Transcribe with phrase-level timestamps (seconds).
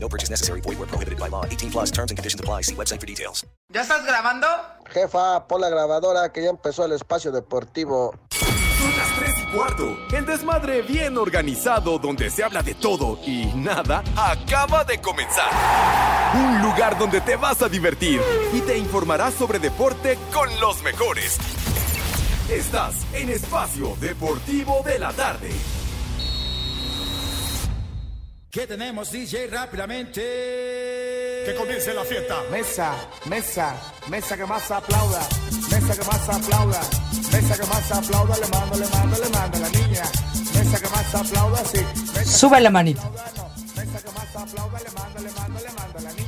[0.00, 0.60] No purchase necessary.
[0.62, 1.44] Void where prohibited by law.
[1.44, 2.62] 18 plus terms and conditions apply.
[2.62, 3.46] See website for details.
[3.70, 4.46] ¿Ya estás grabando?
[4.90, 8.14] Jefa, pon la grabadora que ya empezó el espacio deportivo.
[8.30, 9.96] Son las 3 y cuarto.
[10.16, 15.50] El desmadre bien organizado donde se habla de todo y nada acaba de comenzar.
[16.34, 18.20] Un lugar donde te vas a divertir
[18.52, 21.38] y te informarás sobre deporte con los mejores.
[22.48, 25.50] Estás en Espacio Deportivo de la Tarde.
[28.50, 29.46] ¿Qué tenemos, DJ?
[29.48, 30.22] Rápidamente.
[31.44, 32.42] Que comience la fiesta.
[32.50, 32.94] Mesa,
[33.26, 33.76] mesa,
[34.08, 35.20] mesa que más aplauda.
[35.70, 36.80] Mesa que más aplauda.
[37.30, 38.36] Mesa que más aplauda.
[38.38, 40.02] Le mando, le mando, le mando a la niña.
[40.54, 41.80] Mesa que más aplauda, sí.
[42.14, 43.02] Mesa Sube la manito.
[43.76, 44.80] Mesa que más aplauda.
[44.80, 46.27] Le mando, le mando, le mando a la niña.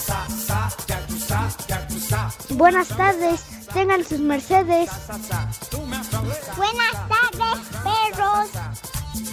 [0.00, 2.18] Sa, sa, yakuza, yakuza.
[2.56, 4.88] Buenas tardes, tengan sus mercedes.
[6.56, 8.48] Buenas tardes, perros.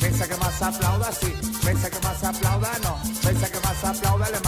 [0.01, 1.33] Mesa que más aplauda, sí.
[1.63, 2.97] Mesa que más aplauda, no.
[3.23, 4.39] Mesa que más aplauda, le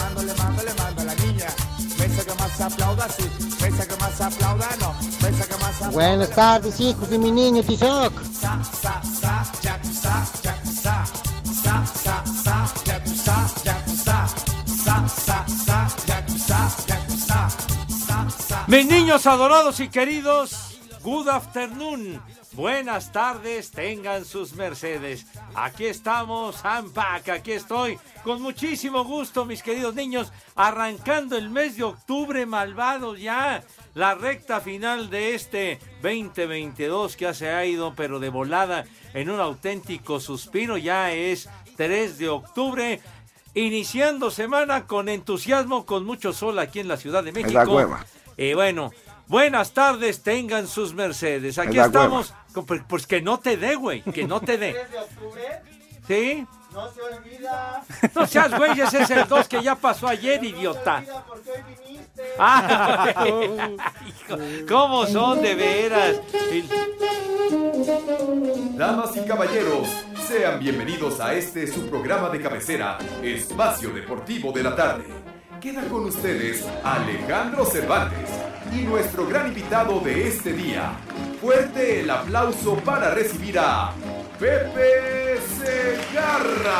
[5.98, 8.12] Buenas tardes, hijos de mi niño Tizoc.
[18.68, 22.22] Mis niños adorados y queridos, good afternoon.
[22.52, 25.26] Buenas tardes, tengan sus mercedes.
[25.54, 31.76] Aquí estamos, I'm back, aquí estoy, con muchísimo gusto, mis queridos niños, arrancando el mes
[31.76, 33.64] de octubre, malvados ya,
[33.98, 39.28] la recta final de este 2022 que ya se ha ido, pero de volada, en
[39.28, 43.00] un auténtico suspiro, ya es 3 de octubre.
[43.54, 47.60] Iniciando semana con entusiasmo, con mucho sol aquí en la Ciudad de México.
[47.64, 48.06] hueva.
[48.36, 48.92] Y bueno,
[49.26, 51.58] buenas tardes, tengan sus mercedes.
[51.58, 52.32] Aquí estamos.
[52.52, 54.74] con- Pues, pues que no te dé, güey, que no te dé.
[54.92, 55.42] de octubre?
[56.06, 56.46] ¿Sí?
[56.72, 57.82] No se olvida.
[58.14, 61.02] No seas güey, ese es el 2 que ya pasó ayer, idiota.
[61.26, 61.87] porque hoy.
[62.38, 63.14] Ah,
[64.68, 66.20] ¿Cómo son de veras?
[68.76, 69.88] Damas y caballeros,
[70.26, 75.04] sean bienvenidos a este su programa de cabecera, Espacio Deportivo de la Tarde.
[75.60, 78.30] Queda con ustedes Alejandro Cervantes
[78.72, 80.92] y nuestro gran invitado de este día.
[81.40, 83.92] Fuerte el aplauso para recibir a
[84.38, 86.78] Pepe Segarra.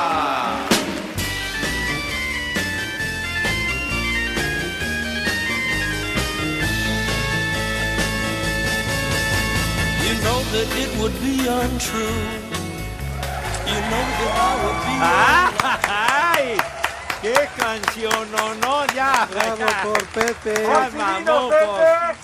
[10.24, 12.22] Know that it would be untrue.
[13.68, 14.94] You know that I would be.
[15.88, 16.56] ¡Ay!
[17.22, 18.30] ¡Qué canción!
[18.32, 19.26] No, no, ya.
[19.30, 19.82] Bravo ya.
[19.82, 20.66] por Pepe.
[20.66, 22.16] ¡Ay, mamocos!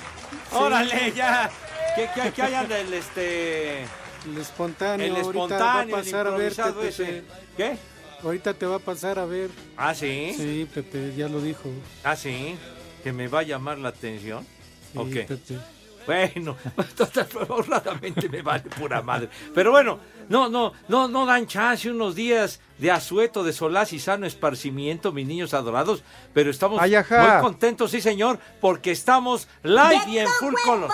[0.53, 1.51] ¡Órale, ya!
[1.97, 3.83] ¿Qué, qué, qué hay del este.
[4.27, 5.07] El espontáneo.
[5.07, 6.89] El ahorita espontáneo, va a el pasar a verte, improvisado Pepe.
[6.89, 7.25] ese?
[7.57, 7.77] ¿Qué?
[8.23, 9.51] Ahorita te va a pasar a ver.
[9.77, 10.35] ¿Ah, sí?
[10.37, 11.69] Sí, Pepe, ya lo dijo.
[12.03, 12.57] ¿Ah, sí?
[13.03, 14.47] ¿Que me va a llamar la atención?
[14.93, 15.25] Sí, ¿O qué?
[15.25, 15.59] Pepe.
[16.07, 16.57] Bueno,
[17.49, 19.29] honradamente me vale pura madre.
[19.55, 19.99] Pero bueno,
[20.29, 25.13] no, no, no, no dan chance unos días de asueto, de solaz y sano esparcimiento,
[25.13, 26.03] mis niños adorados.
[26.33, 30.91] Pero estamos muy contentos, sí señor, porque estamos live y en full color.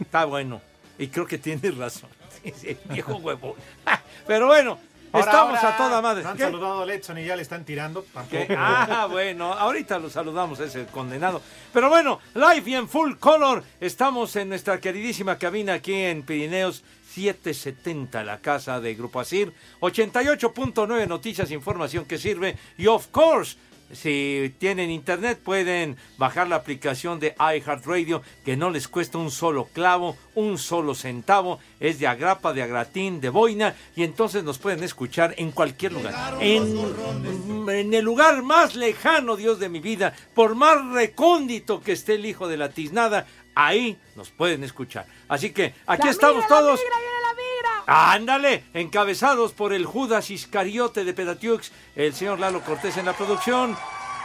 [0.00, 0.60] Está bueno,
[0.98, 2.10] y creo que tienes razón.
[2.38, 3.54] Sí, sí, viejo huevón.
[4.28, 4.78] Pero bueno,
[5.12, 6.22] Ahora, estamos ahora, a toda madre.
[6.22, 6.42] No han ¿Qué?
[6.42, 8.04] saludado a Letson y ya le están tirando.
[8.56, 11.40] Ah, bueno, ahorita lo saludamos, ese condenado.
[11.72, 16.84] Pero bueno, live y en full color, estamos en nuestra queridísima cabina aquí en Pirineos
[17.14, 23.56] 770, la casa de Grupo Asir, 88.9 noticias, información que sirve y of course,
[23.92, 29.68] si tienen internet pueden bajar la aplicación de iHeartRadio que no les cuesta un solo
[29.72, 34.82] clavo, un solo centavo, es de agrapa, de agratín, de boina y entonces nos pueden
[34.84, 36.36] escuchar en cualquier lugar.
[36.40, 36.78] En
[37.68, 42.26] en el lugar más lejano, Dios de mi vida, por más recóndito que esté el
[42.26, 45.06] hijo de la tiznada, ahí nos pueden escuchar.
[45.28, 46.80] Así que aquí La estamos migra, todos.
[46.80, 47.17] migra.
[47.90, 53.78] Ándale, encabezados por el Judas Iscariote de Pedatiux, el señor Lalo Cortés en la producción,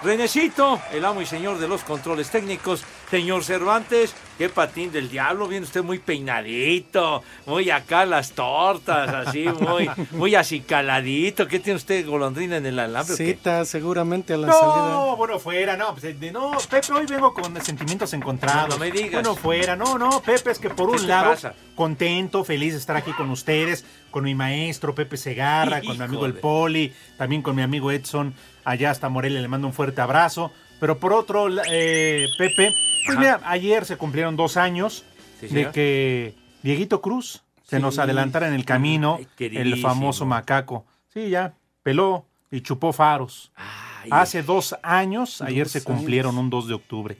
[0.04, 5.48] Renecito, el amo y señor de los controles técnicos, señor Cervantes, qué patín del diablo,
[5.48, 12.06] viene usted muy peinadito, muy acá las tortas, así, muy, muy acicaladito, ¿qué tiene usted
[12.06, 13.16] golondrina en el alambre?
[13.16, 15.16] Cita seguramente a la No, salida.
[15.16, 18.70] bueno, fuera, no, pues, de- no, Pepe, hoy vengo con sentimientos encontrados.
[18.70, 19.12] No, no me digas.
[19.24, 21.54] Bueno, fuera, no, no, Pepe, es que por ¿Qué un lado, pasa?
[21.76, 26.26] contento, feliz de estar aquí con ustedes, con mi maestro Pepe Segarra, con mi amigo
[26.26, 26.34] el.
[26.34, 28.34] Poli, también con mi amigo Edson,
[28.66, 30.52] allá hasta Morelia, le mando un fuerte abrazo.
[30.80, 32.74] Pero por otro, eh, Pepe,
[33.06, 35.06] pues mira, ayer se cumplieron dos años
[35.40, 37.82] Sí, de que Dieguito Cruz se Sí.
[37.82, 40.86] nos adelantara en el camino, el famoso macaco.
[41.14, 43.52] Sí, ya, peló y chupó faros.
[43.56, 46.44] Ay, Hace dos años, ayer se cumplieron años.
[46.44, 47.18] un 2 de octubre.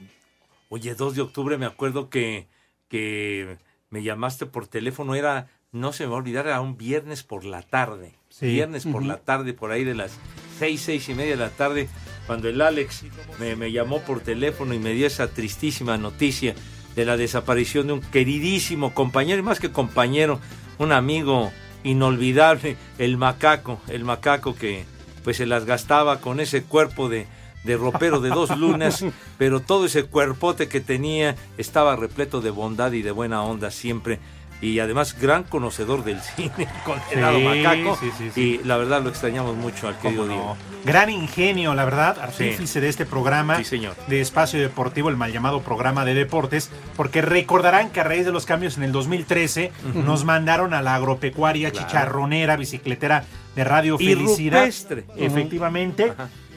[0.68, 2.46] Oye, 2 de octubre me acuerdo que,
[2.88, 3.56] que
[3.90, 7.44] me llamaste por teléfono, era, no se me va a olvidar, era un viernes por
[7.44, 8.12] la tarde.
[8.28, 8.46] Sí.
[8.46, 10.18] Viernes por la tarde, por ahí de las
[10.58, 11.88] seis, seis y media de la tarde,
[12.26, 13.04] cuando el Alex
[13.38, 16.54] me, me llamó por teléfono y me dio esa tristísima noticia
[16.94, 20.40] de la desaparición de un queridísimo compañero, y más que compañero,
[20.78, 21.52] un amigo
[21.82, 24.84] inolvidable, el macaco, el macaco que
[25.22, 27.26] pues se las gastaba con ese cuerpo de,
[27.64, 29.04] de ropero de dos lunas,
[29.38, 34.18] pero todo ese cuerpote que tenía estaba repleto de bondad y de buena onda siempre.
[34.60, 37.96] Y además gran conocedor del cine, el condenado Sí, macaco.
[38.00, 38.40] sí, sí, sí.
[38.62, 40.40] Y la verdad lo extrañamos mucho al querido ¿Cómo no?
[40.40, 40.56] Diego.
[40.84, 43.94] Gran ingenio, la verdad, artífice de este programa Sí, señor.
[44.06, 48.32] de Espacio Deportivo, el mal llamado programa de deportes, porque recordarán que a raíz de
[48.32, 51.86] los cambios en el 2013 nos mandaron a la agropecuaria Claro.
[51.86, 53.24] chicharronera, bicicletera
[53.56, 54.60] de Radio Y Felicidad.
[54.60, 55.04] rupestre.
[55.16, 56.12] Efectivamente.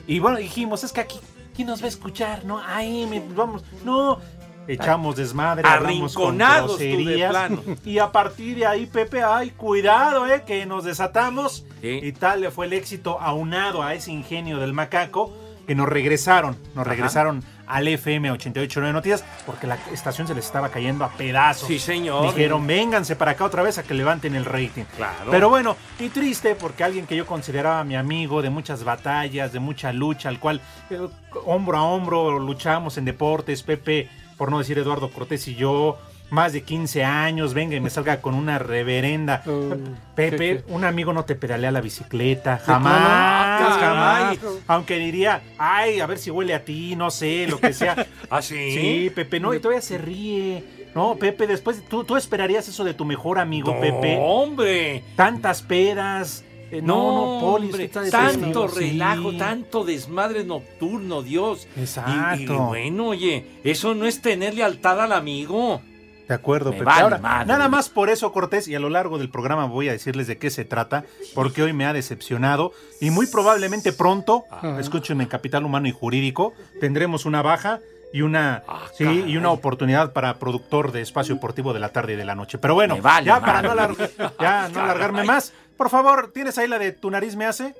[0.07, 1.19] Y bueno, dijimos, es que aquí,
[1.55, 2.43] ¿quién nos va a escuchar?
[2.45, 4.19] No, ahí me- vamos, no.
[4.67, 7.63] Echamos desmadre, Arrinconados tú de plano.
[7.85, 11.65] Y a partir de ahí, Pepe, ay, cuidado, eh, que nos desatamos.
[11.81, 11.99] Sí.
[12.03, 15.33] Y tal le fue el éxito aunado a ese ingenio del macaco
[15.67, 16.91] que nos regresaron, nos Ajá.
[16.91, 21.67] regresaron al FM 889 Noticias porque la estación se les estaba cayendo a pedazos.
[21.67, 22.33] Sí, señor.
[22.33, 24.85] Dijeron, vénganse para acá otra vez a que levanten el rating.
[24.95, 25.29] Claro.
[25.29, 29.59] Pero bueno, y triste porque alguien que yo consideraba mi amigo de muchas batallas, de
[29.59, 31.05] mucha lucha, al cual eh,
[31.45, 35.97] hombro a hombro luchamos en deportes, Pepe, por no decir Eduardo Cortés y yo,
[36.29, 39.43] más de 15 años, venga y me salga con una reverenda.
[40.15, 44.37] Pepe, un amigo no te pedalea la bicicleta, jamás, Ah, jamás.
[44.67, 48.05] Aunque diría, ay, a ver si huele a ti, no sé, lo que sea.
[48.29, 48.71] ¿Ah, sí?
[48.71, 50.63] Sí, Pepe, no, y todavía se ríe.
[50.95, 54.17] No, Pepe, después, ¿tú, tú esperarías eso de tu mejor amigo, No, Pepe.
[54.19, 55.03] hombre.
[55.15, 56.43] Tantas pedas.
[56.71, 58.79] Eh, no, no, Poli, hombre, está tanto sí.
[58.91, 61.67] relajo, tanto desmadre nocturno, Dios.
[61.75, 62.67] Y- Y, Exacto.
[62.67, 65.81] bueno, oye, eso no es tener lealtad al amigo.
[66.27, 67.47] De acuerdo, vale Ahora, madre.
[67.47, 70.37] nada más por eso, Cortés, y a lo largo del programa voy a decirles de
[70.37, 74.43] qué se trata, porque hoy me ha decepcionado y muy probablemente pronto,
[74.77, 77.79] escúchenme, en Capital Humano y Jurídico, tendremos una baja
[78.13, 79.29] y una, Ah, sí, caray.
[79.31, 82.57] y una oportunidad para productor de espacio deportivo de la tarde y de la noche.
[82.57, 83.95] Pero bueno, vale ya para no, alar-
[84.39, 87.75] ya no alargarme más, por favor, ¿tienes ahí la de Tu nariz me hace?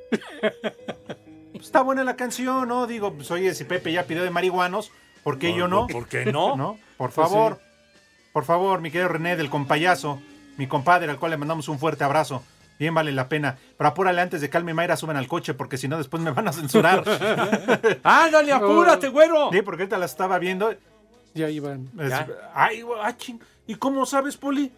[1.52, 2.88] Pues está buena la canción, ¿no?
[2.88, 4.92] Digo, pues oye, si Pepe ya pidió de marihuanos,
[5.24, 5.88] ¿por qué yo no?
[5.88, 6.56] ¿Por qué no?
[6.56, 6.78] ¿No?
[6.98, 7.60] Por Pues favor.
[8.34, 10.22] Por favor, mi querido René del compayazo,
[10.57, 12.44] mi compadre, al cual le mandamos un fuerte abrazo.
[12.80, 13.57] Bien vale la pena.
[13.78, 16.22] Pero apúrale antes de que Alma y Mayra suban al coche, porque si no después
[16.22, 17.04] me van a censurar.
[18.04, 19.50] Ándale, apúrate, güero.
[19.52, 20.74] sí, porque ahorita la estaba viendo.
[21.34, 21.90] Ya iban.
[22.00, 22.28] Es- Ya.
[22.54, 23.40] Ay, güey, ah, ching.
[23.68, 24.72] ¿Y cómo sabes, Poli?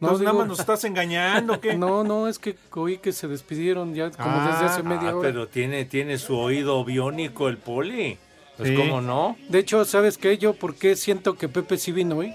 [0.00, 1.74] No, Entonces nada más nos estás engañando, ¿o ¿qué?
[1.76, 5.16] No, no, es que oí que se despidieron ya como Ah, desde hace media Ah,
[5.16, 5.28] hora.
[5.28, 8.16] pero tiene, tiene su oído biónico el poli.
[8.56, 8.76] Pues Sí.
[8.76, 9.36] cómo no.
[9.48, 10.36] De hecho, ¿sabes qué?
[10.38, 12.34] Yo, ¿por qué siento que Pepe sí vino hoy?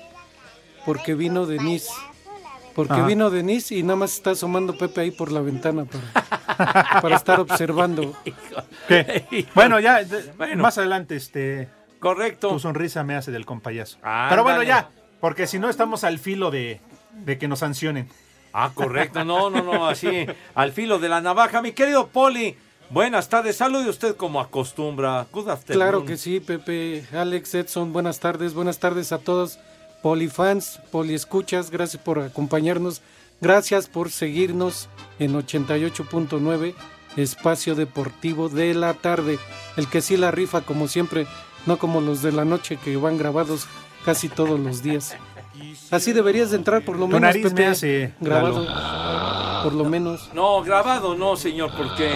[0.86, 1.91] Porque vino Denise.
[2.75, 3.05] Porque Ajá.
[3.05, 7.39] vino Denise y nada más está asomando Pepe ahí por la ventana para, para estar
[7.39, 8.13] observando.
[8.87, 9.45] ¿Qué?
[9.53, 10.63] Bueno, ya, de- Bueno.
[10.63, 12.49] más adelante, este, Correcto.
[12.49, 13.97] tu sonrisa me hace del compayazo.
[14.01, 14.29] Ándale.
[14.29, 14.89] Pero bueno, ya,
[15.19, 18.09] porque si no estamos al filo de, de que nos sancionen.
[18.53, 19.23] Ah, correcto.
[19.23, 20.25] No, no, no, así,
[20.55, 21.61] al filo de la navaja.
[21.61, 22.55] Mi querido Poli,
[22.89, 23.55] buenas tardes.
[23.57, 25.25] Salude usted como acostumbra.
[25.31, 25.79] Good afternoon.
[25.87, 29.57] Claro que sí, Pepe, Alex, Edson, buenas tardes, buenas tardes a todos,
[30.03, 33.01] polifans, poliescuchas, gracias por acompañarnos,
[33.39, 36.75] gracias por seguirnos en 88.9,
[37.15, 39.39] Espacio Deportivo de la tarde,
[39.77, 41.25] el que sí la rifa como siempre,
[41.65, 43.65] no como los de la noche que van grabados
[44.03, 45.15] casi todos los días.
[45.89, 48.67] Así deberías de entrar por lo menos, nariz Pepe, me hace, grabado.
[49.63, 50.29] Por lo menos.
[50.33, 52.12] No, grabado no, señor, porque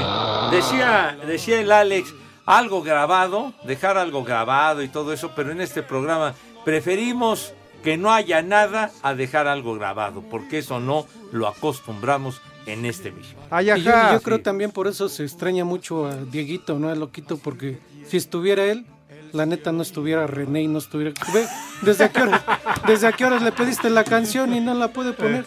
[0.51, 2.13] decía, decía el Alex,
[2.45, 6.33] algo grabado, dejar algo grabado y todo eso, pero en este programa
[6.65, 7.53] preferimos
[7.87, 13.13] que no haya nada a dejar algo grabado, porque eso no lo acostumbramos en este
[13.13, 13.39] mismo.
[13.61, 16.89] Y yo, y yo creo también por eso se extraña mucho a Dieguito, ¿no?
[16.89, 18.85] Al loquito, porque si estuviera él,
[19.31, 21.13] la neta no estuviera René y no estuviera.
[21.33, 21.47] Ve,
[21.81, 22.41] ¿desde qué horas,
[22.85, 25.45] desde qué horas le pediste la canción y no la puede poner?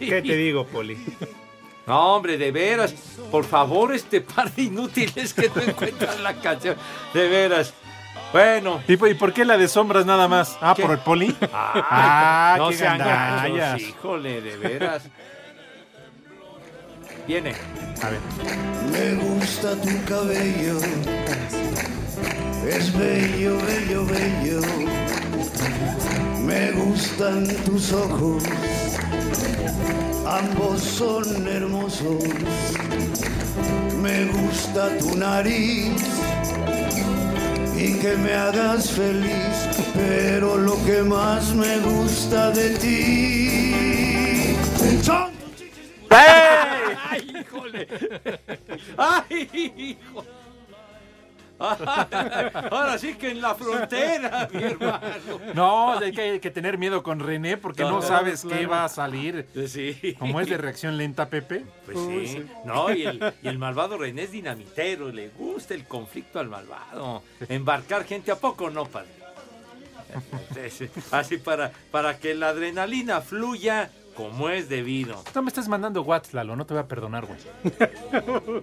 [0.00, 0.98] ¿Qué te digo, Poli?
[1.86, 2.92] No, hombre, de veras,
[3.30, 6.74] por favor, este par de inútiles que no encuentran la canción,
[7.14, 7.72] de veras.
[8.32, 8.80] Bueno.
[8.88, 10.56] ¿Y, por- y por qué la de sombras nada más?
[10.60, 10.82] Ah, ¿Qué?
[10.82, 11.36] por el Poli.
[11.52, 13.80] Ah, no qué sean gandallas.
[13.80, 15.02] híjole, de veras.
[17.26, 17.52] Viene.
[18.02, 18.20] A ver.
[18.90, 20.78] Me gusta tu cabello,
[22.68, 24.60] es bello, bello, bello.
[26.40, 28.42] Me gustan tus ojos,
[30.26, 32.24] ambos son hermosos.
[34.02, 35.92] Me gusta tu nariz
[37.76, 44.56] y que me hagas feliz, pero lo que más me gusta de ti
[45.02, 45.32] son
[46.10, 47.88] ¡Ay, híjole!
[48.96, 50.24] ¡Ay, hijo!
[52.70, 55.00] Ahora sí que en la frontera, mi hermano.
[55.54, 58.84] No, hay que, hay que tener miedo con René porque no, No, sabes qué va
[58.84, 59.46] a salir.
[59.66, 60.16] Sí.
[60.18, 61.64] Como es de reacción lenta, Pepe.
[61.84, 62.44] Pues sí.
[62.64, 67.22] No, y el, y el malvado René es dinamitero, le gusta el conflicto al malvado.
[67.48, 69.22] Embarcar gente a poco, no, padre.
[71.10, 75.22] Así para, para que la adrenalina fluya como es debido.
[75.34, 77.38] No me estás mandando WhatsApp, Lalo, no te voy a perdonar, güey.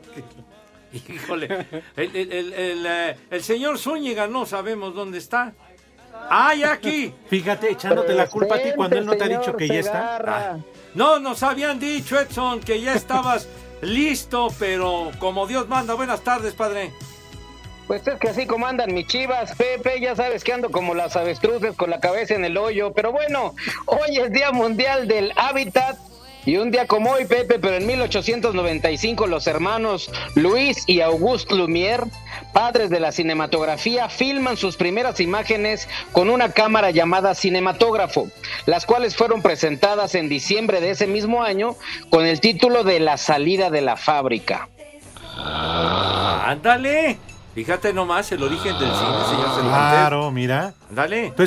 [1.09, 5.53] Híjole, el, el- el- el, eh, el señor Zúñiga no sabemos dónde está.
[6.29, 7.13] ¡Ay, aquí!
[7.29, 10.17] Fíjate, echándote la culpa a ti cuando él no te ha dicho que ya está.
[10.17, 10.57] Ah,
[10.95, 13.47] No, nos habían dicho, Edson, que ya estabas
[13.81, 15.93] listo, pero como Dios manda.
[15.93, 16.91] Buenas tardes, padre.
[17.87, 21.15] Pues es que así como andan mis chivas, Pepe, ya sabes que ando como las
[21.15, 22.91] avestruces con la cabeza en el hoyo.
[22.93, 23.55] Pero bueno,
[23.85, 25.97] hoy es Día Mundial del Hábitat.
[26.45, 32.09] Y un día como hoy, Pepe, pero en 1895 los hermanos Luis y Auguste Lumière,
[32.53, 38.29] padres de la cinematografía, filman sus primeras imágenes con una cámara llamada cinematógrafo,
[38.65, 41.75] las cuales fueron presentadas en diciembre de ese mismo año
[42.09, 44.69] con el título de La salida de la fábrica.
[46.45, 47.17] Ándale.
[47.53, 49.65] Fíjate nomás el origen del cine, señor Cervantes.
[49.65, 50.73] Claro, mira.
[50.89, 51.33] Ándale.
[51.35, 51.43] Tú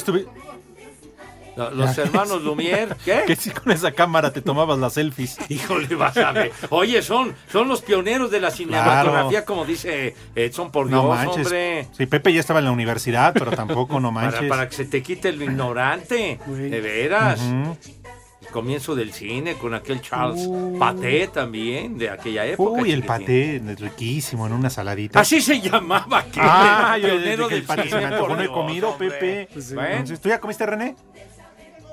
[1.56, 3.23] Los hermanos Lumière, ¿qué?
[3.26, 5.37] Que si con esa cámara te tomabas las selfies.
[5.49, 6.52] Híjole, vas a ver.
[6.71, 11.47] Oye, son, son los pioneros de la cinematografía, como dice Edson, por Dios, No manches.
[11.47, 11.88] hombre.
[11.97, 14.37] Sí, Pepe ya estaba en la universidad, pero tampoco, no manches.
[14.40, 16.38] Para, para que se te quite lo ignorante.
[16.47, 17.40] De veras.
[17.40, 20.47] El comienzo del cine con aquel Charles
[20.78, 22.82] Paté también, de aquella época.
[22.82, 25.21] Uy, el paté, riquísimo, en una saladita.
[25.21, 28.37] Así se llamaba Ah, yo pionero desde que el del se cine, me antojó, por
[28.37, 29.11] no he comido, hombre.
[29.11, 29.49] Pepe.
[29.52, 29.71] Pues.
[29.71, 30.97] Entonces, ¿Tú ya comiste, René?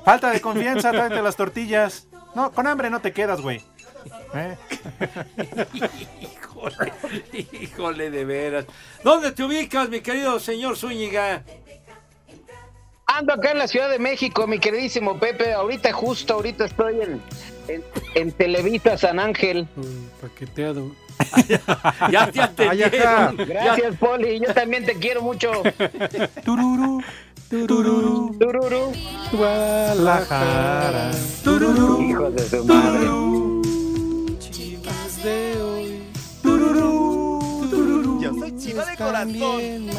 [0.06, 2.08] Falta de confianza, tráete las tortillas.
[2.36, 3.62] No, con hambre no te quedas, güey.
[4.34, 4.56] ¿Eh?
[6.22, 6.94] Híjole,
[7.52, 8.66] híjole, de veras.
[9.04, 11.44] ¿Dónde te ubicas, mi querido señor Zúñiga?
[13.08, 15.54] Ando acá en la Ciudad de México, mi queridísimo Pepe.
[15.54, 17.22] Ahorita, justo ahorita estoy en,
[17.68, 19.68] en, en Televisa San Ángel.
[20.22, 20.92] Paqueteado.
[22.12, 23.34] Ya, ya te ajá.
[23.36, 24.40] Gracias, Poli.
[24.40, 25.52] Yo también te quiero mucho.
[26.46, 27.04] Tururú,
[27.50, 28.94] tururú, Tururú.
[29.32, 31.12] Guadalajara.
[31.44, 32.02] Tururú.
[32.02, 33.08] Hijos de su madre.
[34.40, 36.04] Chivas de hoy.
[38.22, 39.90] Yo soy chiva de corazón.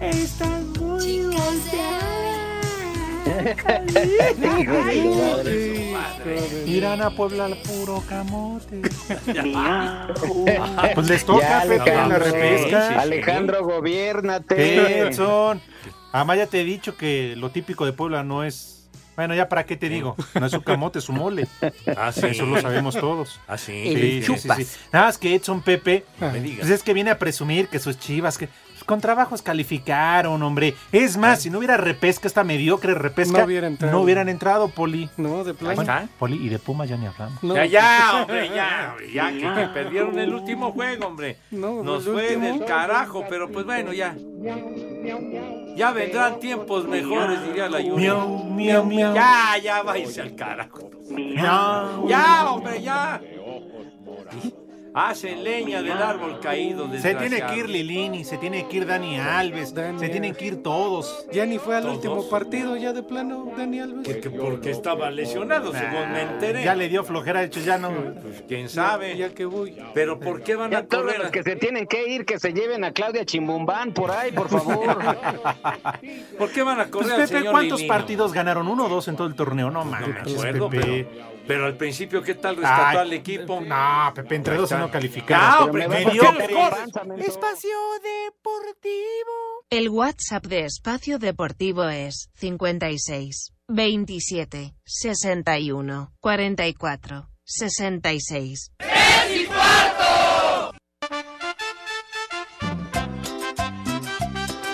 [0.00, 2.41] Están muy madre.
[6.66, 8.82] Irán a Puebla al puro camote.
[10.94, 13.00] pues les toca, Pepe, en la Alejandro, repesca.
[13.00, 14.54] Alejandro, gobiérnate.
[14.54, 15.60] ¿Qué, Edson?
[16.12, 18.88] Además ya te he dicho que lo típico de Puebla no es...
[19.14, 20.16] Bueno, ya para qué te digo.
[20.40, 21.46] No es su camote, es su mole.
[21.96, 22.26] Ah, sí.
[22.28, 23.40] Eso lo sabemos todos.
[23.46, 23.94] Ah, sí.
[23.94, 24.66] Sí, sí, sí, sí.
[24.90, 26.60] Nada más que Edson Pepe, me digas.
[26.60, 28.48] pues es que viene a presumir que sus chivas, que
[28.84, 30.74] con trabajos calificaron, hombre.
[30.92, 33.92] Es más, si no hubiera repesca, esta mediocre repesca, No hubiera entrado.
[33.92, 35.08] no hubieran entrado, Poli.
[35.16, 35.80] No, de plano.
[35.82, 36.06] está.
[36.18, 37.42] Poli, y de Puma ya ni hablamos.
[37.42, 37.54] No.
[37.54, 41.38] Ya, ya, hombre, ya, hombre, ya, que, que perdieron el último juego, hombre.
[41.50, 42.44] No, Nos fue último.
[42.58, 44.14] del carajo, pero pues bueno, ya.
[45.76, 48.02] Ya vendrán tiempos mejores, diría la Yuri.
[48.02, 49.14] Miau, miau, miau.
[49.14, 50.90] Ya, ya, váyase al carajo.
[51.10, 52.08] Miau.
[52.08, 53.20] Ya, hombre, ya.
[54.94, 56.86] Hacen leña del árbol caído.
[57.00, 57.68] Se tiene que ir.
[57.68, 61.26] Lilini, se tiene que ir Dani Alves, se tienen que ir todos.
[61.32, 61.96] Ya ni fue al Todos.
[61.96, 64.06] último partido, ya de plano, Dani Alves.
[64.06, 66.64] Porque, porque estaba lesionado, según me enteré.
[66.64, 67.90] Ya le dio flojera, de hecho ya no.
[68.20, 69.16] Pues quién sabe.
[69.16, 69.76] Ya que voy.
[69.94, 71.20] Pero ¿por qué van Ya a todos correr?
[71.20, 74.48] los que se tienen que ir, que se lleven a Claudia Chimbumbán por ahí, por
[74.50, 74.98] favor.
[76.38, 78.68] ¿Por qué van a Pues correr al Pepe, señor ¿cuántos partidos ganaron?
[78.68, 79.70] ¿Uno o dos en todo el torneo?
[79.70, 81.06] No No me mames, acuerdo, Pepe.
[81.10, 83.60] pero, pero al principio, ¿qué tal rescató Ay, al equipo?
[83.60, 85.70] No, Pepe, entre dos y no calificaron.
[85.72, 86.52] Pero ¿por qué mediocre.
[86.52, 87.28] los corres?
[87.28, 89.64] Espacio Deportivo.
[89.70, 98.72] El WhatsApp de Espacio Deportivo es 56 27 61 44 66.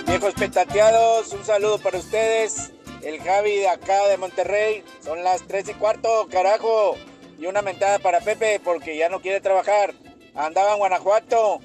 [0.06, 2.72] Viejos petateados, un saludo para ustedes.
[3.02, 4.84] El Javi de acá de Monterrey.
[5.02, 6.96] Son las 3 y cuarto, carajo.
[7.38, 9.94] Y una mentada para Pepe porque ya no quiere trabajar.
[10.34, 11.60] Andaba en Guanajuato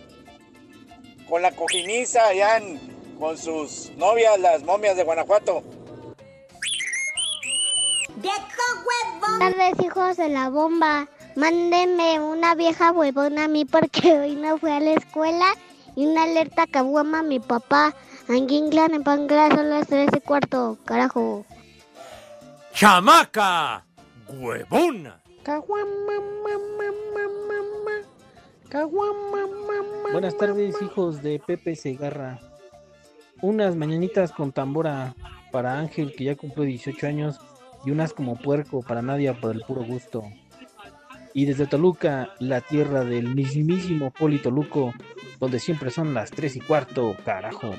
[1.28, 2.80] con la cojiniza allá en-
[3.20, 5.64] con sus novias, las momias de Guanajuato.
[9.40, 11.08] Buenas tardes, hijos de la bomba.
[11.36, 15.56] Mándenme una vieja huevona a mí porque hoy no fui a la escuela
[15.96, 17.96] y una alerta caguama a mi papá.
[18.28, 21.46] Anguinglan en Pangla son las 3 y cuarto, carajo.
[22.74, 23.86] ¡Chamaca!
[24.30, 25.22] ¡Huevona!
[30.12, 32.40] Buenas tardes, hijos de Pepe Segarra.
[33.42, 35.16] Unas mañanitas con tambora
[35.52, 37.40] para Ángel, que ya cumplió 18 años,
[37.86, 40.24] y unas como puerco para Nadia por el puro gusto.
[41.34, 44.94] Y desde Toluca, la tierra del mismísimo Poli Toluco,
[45.40, 47.74] donde siempre son las 3 y cuarto, carajo.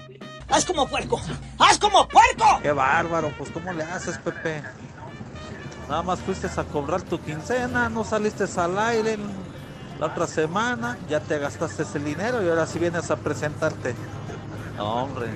[0.48, 1.20] ¡Haz como puerco!
[1.58, 2.60] ¡Haz como puerco!
[2.62, 4.62] Qué bárbaro, pues ¿cómo le haces, Pepe?
[5.88, 9.18] Nada más fuiste a cobrar tu quincena, no saliste al aire
[10.00, 13.94] la otra semana, ya te gastaste ese dinero y ahora sí vienes a presentarte.
[14.76, 15.28] No, hombre,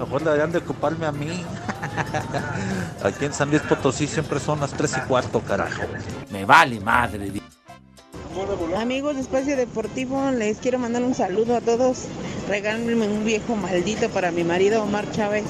[0.00, 1.44] mejor deberían de ocuparme a mí.
[3.04, 5.82] Aquí en San Luis Potosí siempre son las 3 y cuarto, carajo.
[6.30, 7.30] Me vale madre.
[8.76, 12.06] Amigos de Espacio Deportivo, les quiero mandar un saludo a todos.
[12.48, 15.44] Regálenme un viejo maldito para mi marido Omar Chávez.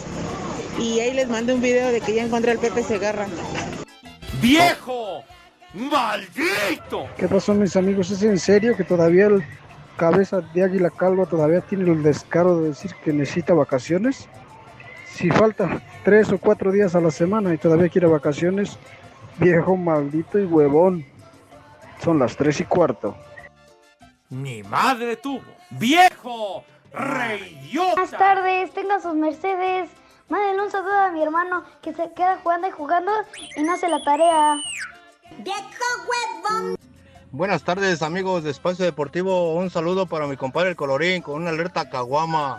[0.78, 3.26] Y ahí les mandé un video de que ya encontré al Pepe Segarra.
[4.41, 5.23] ¡Viejo!
[5.75, 7.06] ¡Maldito!
[7.17, 8.10] ¿Qué pasó mis amigos?
[8.10, 9.45] ¿Es en serio que todavía el
[10.00, 14.30] cabeza de águila calva todavía tiene el descaro de decir que necesita vacaciones?
[15.04, 18.78] Si falta tres o cuatro días a la semana y todavía quiere vacaciones,
[19.36, 21.04] viejo maldito y huevón.
[22.02, 23.15] Son las tres y cuarto.
[24.30, 25.45] ¡Ni madre tuvo!
[25.69, 26.65] ¡Viejo!
[26.95, 28.00] ¡Reyota!
[28.00, 29.91] Buenas tardes, tengan sus Mercedes.
[30.30, 33.13] Mándenle un saludo a mi hermano que se queda jugando y jugando
[33.54, 34.56] y no hace la tarea.
[35.41, 36.80] ¡Viejo huevón!
[37.32, 41.50] Buenas tardes amigos de Espacio Deportivo, un saludo para mi compadre el Colorín con una
[41.50, 42.58] alerta caguama.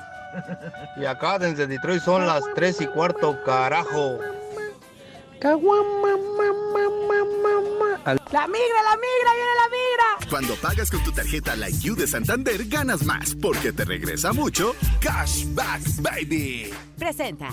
[0.96, 4.18] Y acá desde Detroit son las 3 y cuarto, carajo.
[5.42, 10.30] Caguama, mamá, mamá, ¡La migra, la migra, viene la migra!
[10.30, 14.74] Cuando pagas con tu tarjeta Like You de Santander, ganas más porque te regresa mucho
[15.02, 16.74] Cashback Baby.
[16.98, 17.50] Presenta.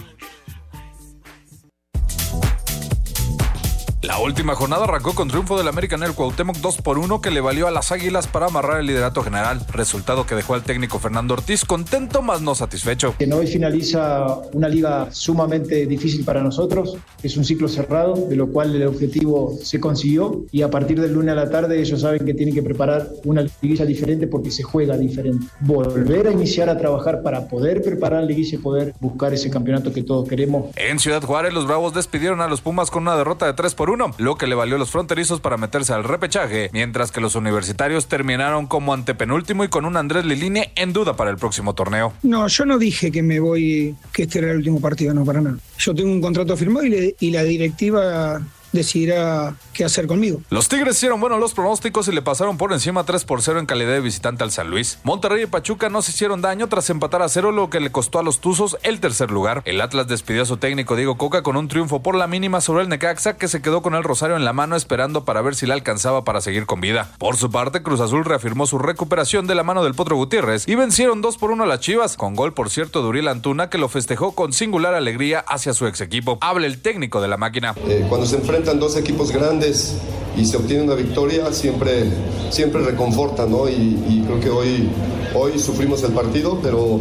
[4.03, 7.41] La última jornada arrancó con triunfo del American Air Cuauhtémoc 2 por 1 que le
[7.41, 11.35] valió a las Águilas para amarrar el liderato general, resultado que dejó al técnico Fernando
[11.35, 13.17] Ortiz contento más no satisfecho.
[13.19, 18.53] Que hoy finaliza una liga sumamente difícil para nosotros, es un ciclo cerrado, de lo
[18.53, 22.25] cual el objetivo se consiguió y a partir del lunes a la tarde ellos saben
[22.25, 25.45] que tienen que preparar una liguilla diferente porque se juega diferente.
[25.59, 29.93] Volver a iniciar a trabajar para poder preparar la liguilla y poder buscar ese campeonato
[29.93, 30.67] que todos queremos.
[30.77, 33.88] En Ciudad Juárez, los Bravos despidieron a los Pumas con una derrota de 3 por
[33.91, 37.35] 1, lo que le valió a los fronterizos para meterse al repechaje, mientras que los
[37.35, 42.13] universitarios terminaron como antepenúltimo y con un Andrés Lilini en duda para el próximo torneo.
[42.23, 45.41] No, yo no dije que me voy, que este era el último partido, no, para
[45.41, 45.57] nada.
[45.79, 48.41] Yo tengo un contrato firmado y, le- y la directiva
[48.73, 50.41] decidirá qué hacer conmigo.
[50.51, 53.67] Los Tigres hicieron buenos los pronósticos y le pasaron por encima 3 por 0 en
[53.67, 54.99] calidad de visitante al San Luis.
[55.05, 58.19] Monterrey y Pachuca no se hicieron daño tras empatar a cero, lo que le costó
[58.19, 59.63] a los Tuzos el tercer lugar.
[59.65, 62.83] El Atlas despidió a su técnico Diego Coca con un triunfo por la mínima sobre
[62.83, 65.67] el Necaxa, que se quedó con el Rosario en la mano esperando para ver si
[65.67, 67.13] le alcanzaba para seguir con vida.
[67.19, 70.75] Por su parte, Cruz Azul reafirmó su recuperación de la mano del Potro Gutiérrez y
[70.75, 73.79] vencieron 2 por 1 a las Chivas, con gol por cierto de Uriel Antuna, que
[73.79, 76.39] lo festejó con singular alegría hacia su ex equipo.
[76.41, 77.75] Habla el técnico de la máquina.
[77.87, 79.95] Eh, cuando se enfrentan dos equipos grandes
[80.37, 82.11] y se obtiene una victoria, siempre,
[82.51, 83.69] siempre reconforta, ¿no?
[83.69, 83.73] Y,
[84.09, 84.89] y creo que hoy,
[85.33, 86.99] hoy sufrimos el partido, pero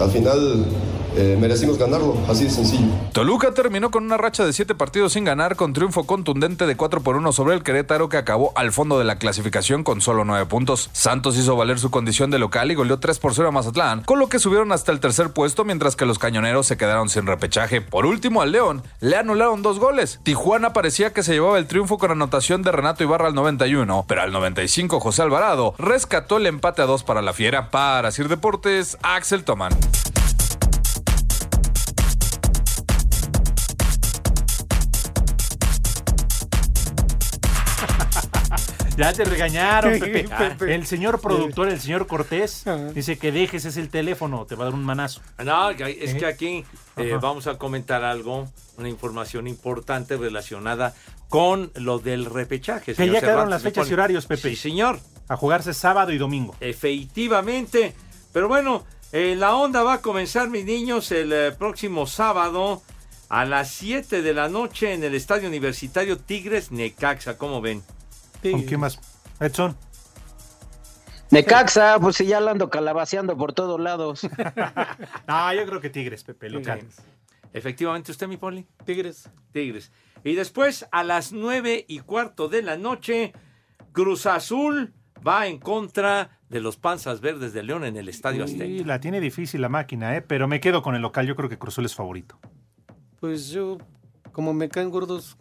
[0.00, 0.64] al final
[1.16, 2.86] eh, merecimos ganarlo, así de sencillo.
[3.12, 7.00] Toluca terminó con una racha de siete partidos sin ganar con triunfo contundente de 4
[7.00, 10.46] por 1 sobre el Querétaro que acabó al fondo de la clasificación con solo 9
[10.46, 10.90] puntos.
[10.92, 14.18] Santos hizo valer su condición de local y goleó 3 por 0 a Mazatlán, con
[14.18, 17.80] lo que subieron hasta el tercer puesto mientras que los cañoneros se quedaron sin repechaje.
[17.80, 20.20] Por último al León le anularon dos goles.
[20.22, 24.22] Tijuana parecía que se llevaba el triunfo con anotación de Renato Ibarra al 91, pero
[24.22, 27.70] al 95 José Alvarado rescató el empate a 2 para la Fiera.
[27.70, 29.72] Para Sir Deportes, Axel Toman.
[38.96, 40.24] Ya te regañaron, Pepe.
[40.24, 40.74] Pepe.
[40.74, 44.66] El señor productor, el señor Cortés, dice que dejes ese el teléfono, te va a
[44.66, 45.20] dar un manazo.
[45.44, 45.76] No, es
[46.14, 46.26] que ¿Eh?
[46.26, 46.64] aquí
[46.96, 50.94] eh, vamos a comentar algo, una información importante relacionada
[51.28, 52.94] con lo del repechaje.
[52.94, 54.50] Que ya quedaron las fechas y horarios, Pepe.
[54.50, 54.98] Sí, señor.
[55.28, 56.54] A jugarse sábado y domingo.
[56.60, 57.94] Efectivamente.
[58.32, 62.82] Pero bueno, eh, la onda va a comenzar, mis niños, el eh, próximo sábado
[63.28, 67.36] a las 7 de la noche en el Estadio Universitario Tigres Necaxa.
[67.36, 67.82] ¿Cómo ven?
[68.52, 68.98] ¿Con qué más?
[69.40, 69.76] Edson.
[71.30, 74.28] Necaxa, pues si ya la ando calabaceando por todos lados.
[75.26, 76.80] No, yo creo que Tigres, Pepe, local.
[77.52, 78.66] Efectivamente, ¿usted, mi poli?
[78.84, 79.28] Tigres.
[79.52, 79.90] Tigres.
[80.22, 83.32] Y después, a las nueve y cuarto de la noche,
[83.92, 84.94] Cruz Azul
[85.26, 88.64] va en contra de los Panzas Verdes de León en el Estadio Azteca.
[88.64, 90.22] Sí, la tiene difícil la máquina, ¿eh?
[90.22, 91.26] pero me quedo con el local.
[91.26, 92.38] Yo creo que Cruzul es favorito.
[93.20, 93.78] Pues yo,
[94.32, 95.36] como me caen gordos,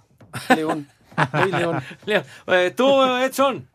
[0.56, 0.88] León.
[1.51, 1.82] León.
[2.06, 2.23] León.
[2.47, 3.67] Eh, ¿Tú, Edson?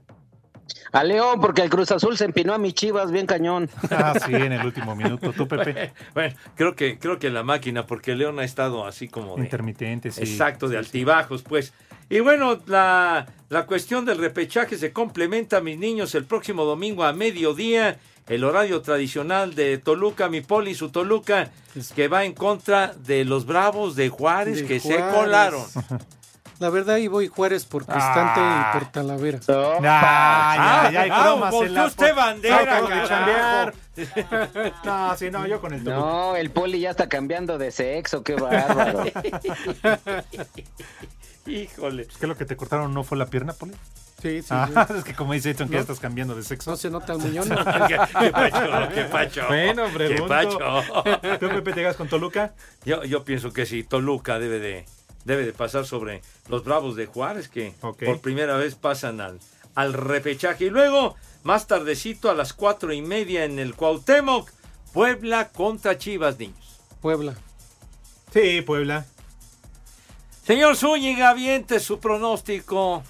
[0.93, 3.69] A León, porque el Cruz Azul se empinó a mis chivas bien cañón.
[3.91, 5.33] Ah, sí, en el último minuto.
[5.33, 5.93] ¿Tú, Pepe?
[6.15, 9.43] Bueno, creo que, creo que la máquina, porque León ha estado así como de...
[9.43, 10.21] Intermitente, sí.
[10.23, 11.73] Exacto, de altibajos, pues.
[12.09, 17.13] Y bueno, la, la cuestión del repechaje se complementa, mis niños, el próximo domingo a
[17.13, 17.99] mediodía,
[18.29, 21.51] el horario tradicional de Toluca, mi poli, su Toluca,
[21.95, 25.15] que va en contra de los Bravos de Juárez, De que se Juárez.
[25.15, 25.63] colaron.
[26.61, 29.41] La verdad, ahí voy Juárez por Cristante y por Talavera.
[29.49, 33.75] Ah, ya, ya hay Ah, cromas volteó en la usted bandera, chambear.
[34.85, 36.01] No, sí, no, yo con el Toluca.
[36.07, 39.05] No, el poli ya está cambiando de sexo, qué bárbaro.
[41.47, 42.07] Híjole.
[42.21, 43.73] ¿Qué lo que te cortaron no fue la pierna, Poli?
[44.21, 44.49] Sí, sí.
[44.51, 44.95] Ah, sí.
[44.99, 45.79] es que como dice Edson, que No.
[45.79, 46.71] ya estás cambiando de sexo.
[46.71, 47.49] No se nota el muñón.
[47.49, 49.47] ¿Qué, qué pacho, qué pacho.
[49.49, 50.29] Bueno, ¿Qué pregunto.
[50.29, 50.59] pacho?
[51.39, 52.53] ¿Tú, Pepe, te llegas con Toluca?
[52.85, 54.85] Yo, yo pienso que sí, Toluca debe de,
[55.25, 59.41] debe de pasar sobre los Bravos de Juárez, que por primera vez pasan al,
[59.75, 60.67] al repechaje.
[60.67, 64.51] Y luego, más tardecito, a las cuatro y media en el Cuauhtémoc,
[64.93, 66.81] Puebla contra Chivas, niños.
[67.01, 67.35] Puebla.
[68.33, 69.07] Sí, Puebla.
[70.45, 73.03] Señor Zúñiga, aviente su pronóstico.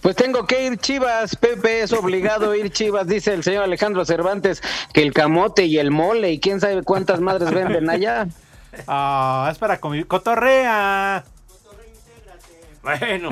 [0.00, 4.62] Pues tengo que ir Chivas, Pepe, es obligado ir Chivas, dice el señor Alejandro Cervantes,
[4.92, 8.28] que el camote y el mole y quién sabe cuántas madres venden allá.
[8.86, 10.06] Ah, es para convivir.
[10.06, 11.24] ¡Cotorrea!
[12.82, 13.30] Bueno,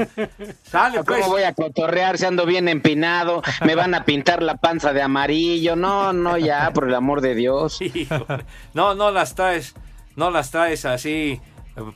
[0.64, 1.26] sale ¿Cómo pues.
[1.28, 3.40] voy a cotorrear si ando bien empinado?
[3.64, 5.76] Me van a pintar la panza de amarillo.
[5.76, 7.80] No, no, ya, por el amor de Dios.
[7.80, 8.44] Híjole.
[8.72, 9.74] No, no las traes,
[10.16, 11.40] no las traes así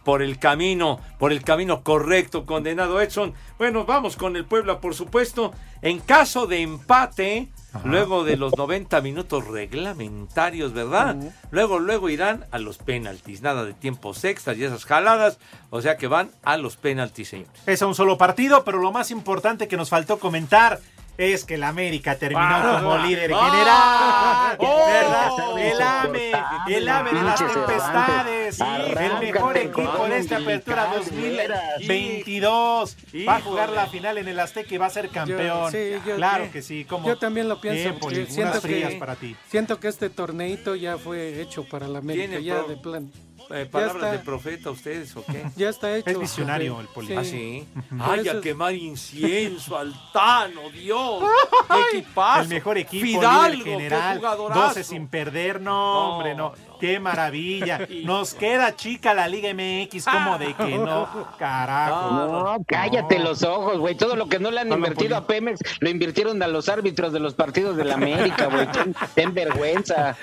[0.05, 3.35] por el camino, por el camino correcto, condenado Edson.
[3.59, 5.53] Bueno, vamos con el Puebla, por supuesto.
[5.83, 7.49] En caso de empate,
[7.85, 11.17] luego de los 90 minutos reglamentarios, ¿verdad?
[11.51, 13.43] Luego, luego irán a los penaltis.
[13.43, 15.39] Nada de tiempos extras y esas jaladas.
[15.71, 17.63] O sea que van a los penaltis, señores.
[17.67, 20.81] Es a un solo partido, pero lo más importante que nos faltó comentar
[21.19, 24.57] es que el América terminó Ah, como líder ah, general.
[24.61, 25.59] oh, ¿Verdad?
[25.59, 26.33] El AME,
[26.69, 28.61] el AME de las tempestades.
[28.61, 32.97] El mejor equipo de esta apertura Angelical, 2022.
[33.29, 35.71] Va a jugar la final en el Azteca y va a ser campeón.
[35.73, 36.85] sí, yo- claro yo- que sí.
[36.85, 37.07] ¿cómo?
[37.09, 37.99] Yo también lo pienso.
[37.99, 39.37] Poli, siento, que, para ti.
[39.51, 43.11] siento que este torneito ya fue hecho para la América, ¿Tiene ya de plan.
[43.51, 44.13] Eh, ¿Palabras está.
[44.13, 45.45] de profeta ustedes o qué?
[45.57, 46.11] Ya está hecho.
[46.11, 47.17] Es visionario el Poli.
[47.17, 47.67] ¿Ah, sí?
[47.99, 51.23] Ay, eso a quemar incienso, altanos, Dios.
[51.69, 52.43] ¡Qué equipazo!
[52.43, 54.61] El mejor equipo, Fidalgo, líder general, qué jugadorazo.
[54.61, 56.53] 12 sin perder, no, hombre, no.
[56.79, 57.81] Qué maravilla.
[58.05, 61.09] Nos queda chica la Liga MX, como de que no,
[61.39, 62.11] carajo.
[62.11, 63.97] No, cállate los ojos, güey.
[63.97, 67.21] Todo lo que no le han invertido a Pemex lo invirtieron a los árbitros de
[67.21, 68.71] los partidos de la América, güey.
[68.71, 70.17] Ten, ten vergüenza.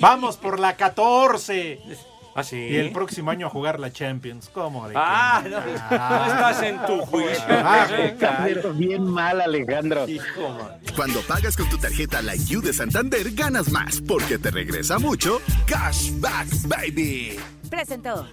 [0.00, 1.80] Vamos por la 14.
[2.38, 2.56] ¿Ah, sí?
[2.56, 4.50] Y el próximo año a jugar la Champions.
[4.52, 5.56] ¿Cómo Ah, no?
[5.58, 7.42] estás en tu juicio.
[7.48, 7.86] Ah,
[8.44, 10.04] Pero bien mal, Alejandro.
[10.94, 15.40] Cuando pagas con tu tarjeta Like You de Santander, ganas más porque te regresa mucho
[15.66, 17.38] Cashback Baby.
[17.70, 18.26] Presentó.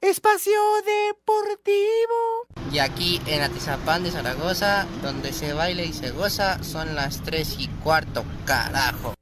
[0.00, 0.52] Espacio
[0.84, 2.46] Deportivo.
[2.72, 7.56] Y aquí en Atizapán de Zaragoza, donde se baila y se goza, son las 3
[7.58, 9.14] y cuarto, carajo.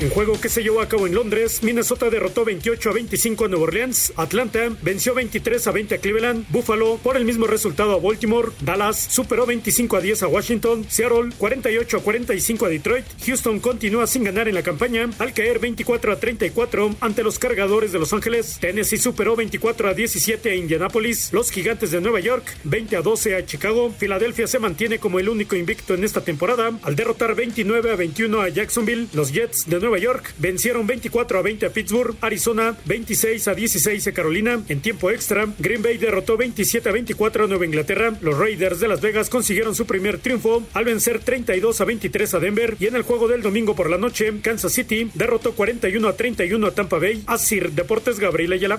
[0.00, 3.48] En juego que se llevó a cabo en Londres, Minnesota derrotó 28 a 25 a
[3.48, 7.98] Nueva Orleans, Atlanta venció 23 a 20 a Cleveland, Buffalo por el mismo resultado a
[7.98, 13.60] Baltimore, Dallas superó 25 a 10 a Washington, Seattle 48 a 45 a Detroit, Houston
[13.60, 17.98] continúa sin ganar en la campaña al caer 24 a 34 ante los cargadores de
[17.98, 22.96] Los Ángeles, Tennessee superó 24 a 17 a Indianapolis, los Gigantes de Nueva York 20
[22.96, 26.96] a 12 a Chicago, Filadelfia se mantiene como el único invicto en esta temporada al
[26.96, 30.32] derrotar 29 a 21 a Jacksonville, los Jets de Nueva York.
[30.38, 35.46] Vencieron 24 a 20 a Pittsburgh, Arizona 26 a 16 a Carolina, en tiempo extra
[35.58, 39.74] Green Bay derrotó 27 a 24 a Nueva Inglaterra, los Raiders de Las Vegas consiguieron
[39.74, 42.76] su primer triunfo al vencer 32 a 23 a Denver.
[42.78, 46.66] Y en el juego del domingo por la noche Kansas City derrotó 41 a 31
[46.66, 48.76] a Tampa Bay, Asir Deportes Gabriel Ayala.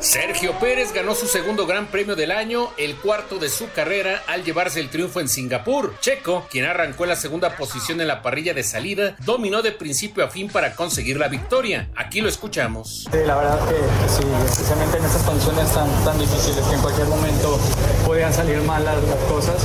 [0.00, 4.42] Sergio Pérez ganó su segundo Gran Premio del año, el cuarto de su carrera, al
[4.44, 5.94] llevarse el triunfo en Singapur.
[6.00, 10.24] Checo, quien arrancó en la segunda posición en la parrilla de salida, dominó de principio
[10.24, 11.90] a fin para conseguir la victoria.
[11.96, 13.06] Aquí lo escuchamos.
[13.12, 17.06] Sí, la verdad que sí, especialmente en estas condiciones tan, tan difíciles que en cualquier
[17.06, 17.60] momento
[18.06, 18.96] podían salir mal las,
[19.28, 19.56] cosas,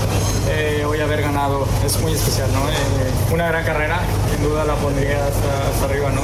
[0.50, 2.70] eh, hoy haber ganado es muy especial, ¿no?
[2.70, 6.24] Eh, una gran carrera, sin duda la pondría hasta, arriba, ¿no?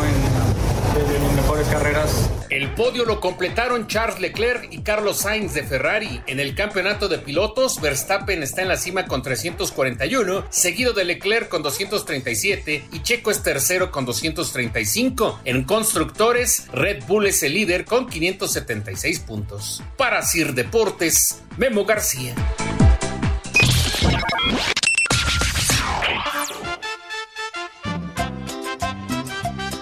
[1.42, 2.30] Mejores carreras.
[2.50, 6.22] El podio lo completaron Charles Leclerc y Carlos Sainz de Ferrari.
[6.28, 11.50] En el campeonato de pilotos, Verstappen está en la cima con 341, seguido de Leclerc
[11.50, 15.42] con 237 y Checo es tercero con 235.
[15.46, 19.82] En constructores, Red Bull es el líder con 576 puntos.
[19.98, 22.36] Para Sir Deportes, Memo García.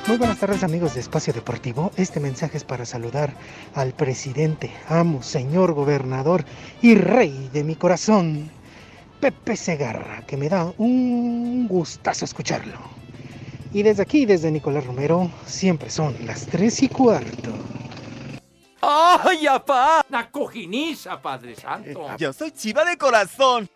[0.10, 1.92] Muy buenas tardes amigos de Espacio Deportivo.
[1.96, 3.32] Este mensaje es para saludar
[3.76, 6.46] al presidente, amo, señor gobernador
[6.82, 8.50] y rey de mi corazón,
[9.20, 12.80] Pepe Segarra, que me da un gustazo escucharlo.
[13.72, 17.52] Y desde aquí, desde Nicolás Romero, siempre son las tres y cuarto.
[18.82, 20.04] ¡Ay, apá!
[20.10, 22.08] ¡La cojiniza, Padre Santo!
[22.18, 23.70] Yo soy chiva de corazón.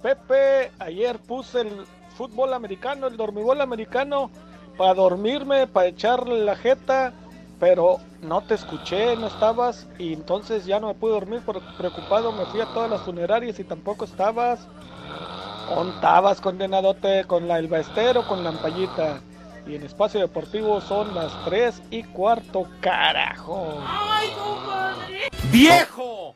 [0.00, 1.84] Pepe, ayer puse el
[2.16, 4.30] fútbol americano, el dormibol americano,
[4.78, 7.12] para dormirme, para echarle la jeta,
[7.60, 11.42] pero no te escuché, no estabas, y entonces ya no me pude dormir
[11.76, 14.60] preocupado me fui a todas las funerarias y tampoco estabas.
[15.68, 17.24] ¿Dónde estabas, condenadote?
[17.26, 19.20] ¿Con la Elbaestero con la Ampallita?
[19.66, 23.82] Y en Espacio Deportivo son las 3 y cuarto, carajo.
[23.86, 25.28] ¡Ay, compadre!
[25.52, 26.34] ¡Viejo!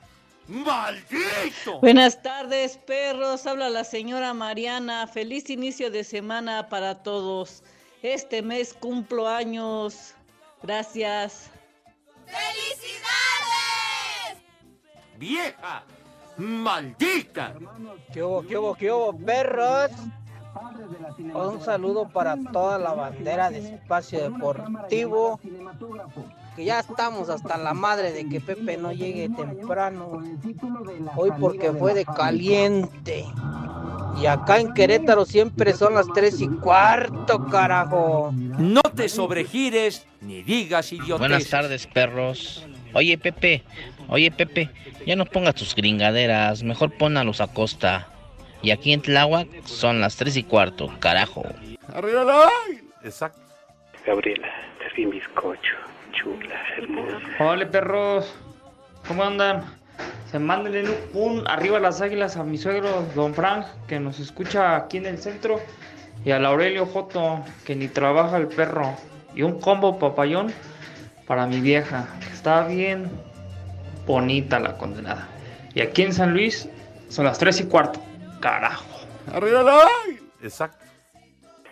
[0.48, 1.80] ¡Maldito!
[1.80, 3.46] Buenas tardes, perros.
[3.46, 5.06] Habla la señora Mariana.
[5.06, 7.62] Feliz inicio de semana para todos.
[8.02, 10.14] Este mes cumplo años.
[10.60, 11.50] Gracias.
[12.26, 12.92] ¡Felicidades!
[15.16, 15.84] ¡Vieja!
[16.36, 17.54] ¡Maldita!
[18.12, 19.92] ¿Qué hubo, qué hubo, qué hubo, perros?
[21.32, 25.38] Un saludo para toda la bandera de Espacio Deportivo.
[26.56, 30.22] Que ya estamos hasta la madre de que Pepe no llegue temprano.
[31.16, 33.24] Hoy porque fue de caliente.
[34.20, 38.30] Y acá en Querétaro siempre son las tres y cuarto, carajo.
[38.34, 41.18] No te sobregires ni digas idiotez.
[41.18, 42.66] Buenas tardes, perros.
[42.94, 43.64] Oye, Pepe,
[44.08, 44.70] oye, Pepe,
[45.06, 48.08] ya no pongas tus gringaderas, mejor póngalos a costa.
[48.60, 51.44] Y aquí en Tláhuac son las tres y cuarto, carajo.
[51.88, 52.48] ¡Arriba la
[53.02, 53.40] Exacto.
[54.06, 55.74] Gabriela, te vi bizcocho,
[57.38, 58.32] Hola perros,
[59.08, 59.64] ¿cómo andan?
[60.30, 64.98] Se mándenle un arriba las águilas a mi suegro Don Frank, que nos escucha aquí
[64.98, 65.60] en el centro,
[66.24, 68.94] y al Aurelio Joto, que ni trabaja el perro,
[69.34, 70.52] y un combo papayón
[71.26, 72.06] para mi vieja.
[72.32, 73.10] Está bien
[74.06, 75.28] bonita la condenada.
[75.74, 76.68] Y aquí en San Luis
[77.08, 78.00] son las 3 y cuarto.
[78.40, 78.86] Carajo.
[79.32, 79.78] ¡Arriba la
[80.42, 80.84] Exacto.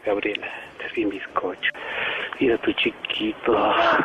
[0.05, 1.71] Gabriela, te vi bizcocho.
[2.41, 3.53] Mira tu chiquito.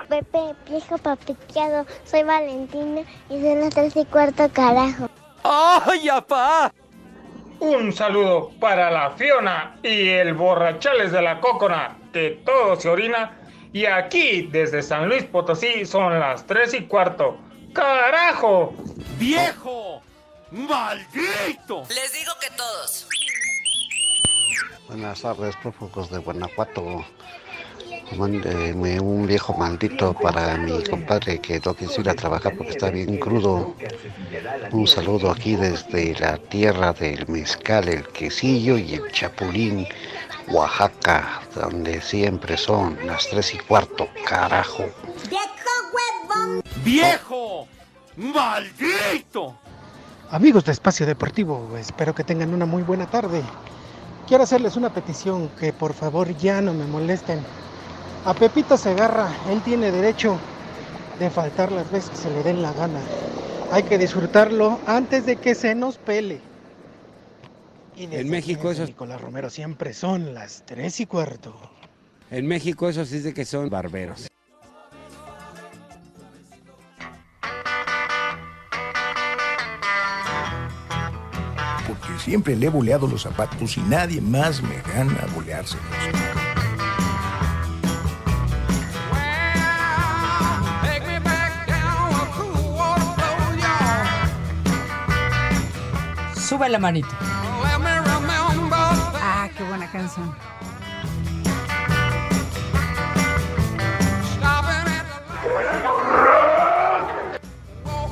[0.09, 5.09] Pepe, viejo papiqueado, soy Valentina y son las tres y cuarto, carajo.
[5.43, 6.73] ¡Ay, apá!
[7.61, 13.39] Un saludo para la Fiona y el borrachales de la Cócona, de todo se orina.
[13.71, 17.37] Y aquí, desde San Luis Potosí, son las tres y cuarto.
[17.73, 18.73] ¡Carajo!
[19.17, 20.01] ¡Viejo!
[20.51, 21.83] ¡Maldito!
[21.87, 23.07] Les digo que todos.
[24.89, 27.05] Buenas tardes, prófugos de Guanajuato.
[28.13, 32.89] Mándeme un viejo maldito para mi compadre que no quiso ir a trabajar porque está
[32.89, 33.75] bien crudo.
[34.71, 39.87] Un saludo aquí desde la tierra del mezcal, el quesillo y el chapulín,
[40.47, 44.85] Oaxaca, donde siempre son las tres y cuarto, carajo.
[46.83, 47.67] ¡Viejo!
[48.15, 49.55] ¡Maldito!
[50.31, 53.41] Amigos de Espacio Deportivo, espero que tengan una muy buena tarde.
[54.27, 57.39] quiero hacerles una petición, que por favor ya no me molesten.
[58.25, 60.37] A Pepito Segarra, él tiene derecho
[61.19, 62.99] de faltar las veces que se le den la gana.
[63.71, 66.39] Hay que disfrutarlo antes de que se nos pele.
[67.95, 71.55] Y desde En México esos- Nicolás Romero siempre son las tres y cuarto.
[72.31, 74.27] En México eso sí es de que son barberos.
[81.87, 85.83] Porque siempre le he boleado los zapatos y nadie más me gana a boleárselos.
[96.47, 97.07] Sube la manito.
[99.21, 100.33] Ah, qué buena canción.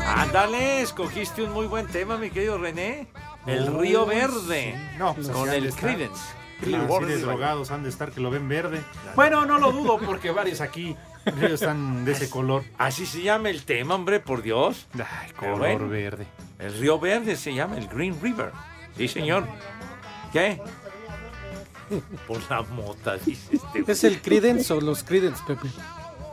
[0.06, 3.08] Ándale, escogiste un muy buen tema, mi querido René.
[3.46, 4.74] El Oh, Río Verde.
[4.76, 4.98] sí.
[4.98, 7.22] No, pues con el Clearwater de Revival.
[7.22, 8.82] drogados han de estar que lo ven verde.
[9.16, 12.64] Bueno, no lo dudo porque varios aquí están de ese color.
[12.78, 14.88] Así se llama el tema, hombre, por Dios.
[14.96, 16.26] Ay, color verde.
[16.60, 18.52] El Río Verde se llama el Green River.
[18.98, 19.48] Sí, señor.
[20.32, 20.62] ¿Qué?
[22.28, 23.92] Por la mota, dice este.
[23.92, 25.68] ¿Es el Credence o los Credence, Pepe?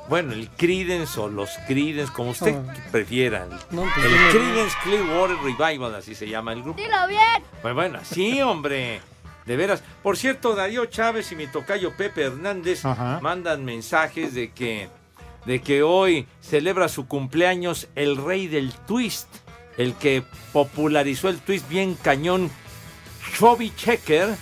[0.09, 2.74] Bueno, el Creedence o los Creedence, como usted Ah.
[2.90, 3.46] prefiera.
[3.70, 4.31] No, pues el dime.
[4.31, 6.81] Creedence Clearwater Revival, así se llama el grupo.
[6.81, 7.42] Dilo bien.
[7.62, 9.00] Pues bueno, sí, hombre.
[9.46, 9.83] De veras.
[10.03, 12.85] Por cierto, Darío Chávez y mi tocayo Pepe Hernández
[13.20, 14.88] mandan mensajes de que,
[15.46, 19.29] de que hoy celebra su cumpleaños el rey del twist,
[19.76, 20.22] el que
[20.53, 22.50] popularizó el twist bien cañón,
[23.37, 24.37] Chubby Checker.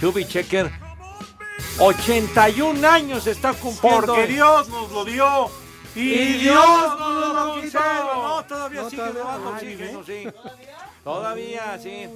[0.00, 0.70] Chubby Checker,
[1.78, 4.06] 81 años está cumpliendo.
[4.06, 5.50] Porque Dios nos lo dio.
[5.94, 8.14] Y Dios nos lo conserva.
[8.14, 10.28] No, todavía sigue robando oxígeno, sí.
[11.04, 12.08] Todavía, sí.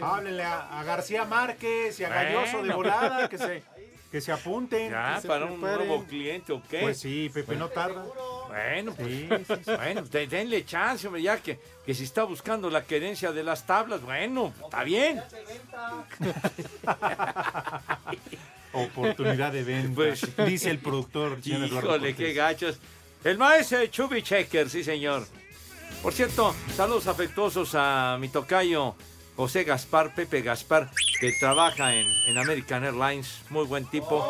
[0.00, 2.40] Háblenle a, a García Márquez y a Bueno.
[2.40, 3.62] Galloso de volada que se,
[4.10, 4.90] que se apunten.
[4.90, 6.80] Ya, que se para un nuevo cliente, ¿o qué?
[6.80, 8.04] Pues sí, Pepe, no tarda.
[8.48, 9.70] Bueno, pues, Sí, sí, sí.
[9.76, 13.64] bueno, de- denle chance, hombre, ya que, que si está buscando la querencia de las
[13.66, 15.22] tablas, bueno, está bien.
[18.74, 19.94] Oportunidad de venta.
[19.94, 21.38] Pues, dice el productor.
[21.44, 22.78] Híjole, qué gachos.
[23.24, 25.26] El maestro Chubby Checker, sí, señor.
[26.02, 28.94] Por cierto, saludos afectuosos a mi tocayo
[29.42, 34.24] José Gaspar, Pepe Gaspar, que trabaja en, American Airlines, muy buen tipo,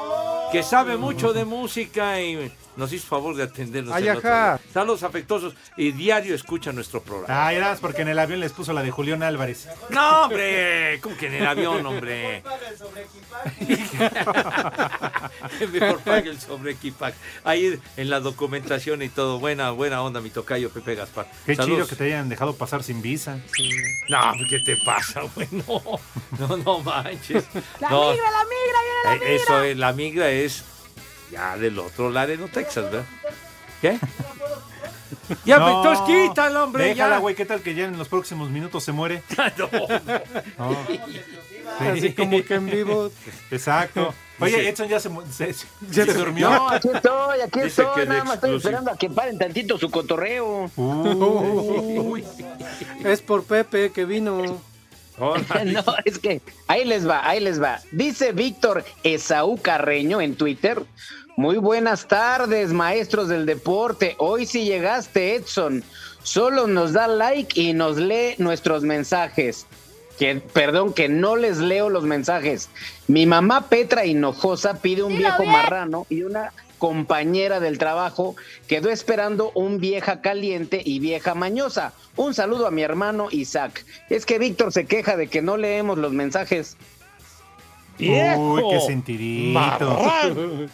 [0.51, 3.95] que sabe mucho de música y nos hizo favor de atendernos.
[3.95, 4.59] Ay, ajá.
[4.73, 7.47] Saludos afectuosos y diario escucha nuestro programa.
[7.47, 9.69] Ah, eras porque en el avión les puso la de Julián Álvarez.
[9.91, 12.43] No, hombre, como que en el avión, hombre.
[15.73, 17.15] Mejor pague el sobre equipaje.
[17.45, 19.39] Ahí en la documentación y todo.
[19.39, 21.27] Buena, buena onda, mi tocayo Pepe Gaspar.
[21.47, 21.77] Qué Saludos.
[21.77, 23.39] chido que te hayan dejado pasar sin visa.
[24.09, 25.49] No, ¿qué te pasa, güey?
[25.53, 25.83] No,
[26.39, 27.45] no, no manches.
[27.81, 29.35] La No, migra, la migra, viene la eh, migra.
[29.35, 30.65] Eso es, la migra es
[31.33, 33.05] ya del otro Laredo, Texas, ¿verdad?
[33.81, 33.99] ¿Qué?
[35.45, 37.35] Ya, pues, entonces quítalo, hombre, Déjala, güey.
[37.35, 39.23] ¿Qué tal que ya en los próximos minutos se muere?
[39.59, 39.68] no.
[40.59, 40.77] No.
[41.79, 43.11] Así como que en vivo.
[43.51, 44.12] Exacto.
[44.40, 46.51] Oye, Edson ya se, se- se- ya se durmió.
[46.51, 48.07] No, aquí estoy, aquí Dice estoy.
[48.07, 50.71] Nada más estoy esperando a que paren tantito su cotorreo.
[53.05, 54.61] Es por Pepe que vino.
[55.18, 55.35] no,
[56.05, 57.81] es que ahí les va, ahí les va.
[57.92, 60.83] Dice Víctor Esaú Carreño en Twitter.
[61.37, 64.16] Muy buenas tardes, maestros del deporte.
[64.18, 65.83] Hoy sí llegaste, Edson.
[66.23, 69.66] Solo nos da like y nos lee nuestros mensajes.
[70.18, 72.68] Que, perdón, que no les leo los mensajes.
[73.09, 79.53] Mi mamá Petra Hinojosa pide un viejo marrano y una compañera del trabajo quedó esperando
[79.55, 81.95] un vieja caliente y vieja mañosa.
[82.14, 83.87] Un saludo a mi hermano Isaac.
[84.11, 86.77] Es que Víctor se queja de que no leemos los mensajes.
[87.99, 89.59] Uy, qué sentidito.
[89.59, 90.71] Marrán.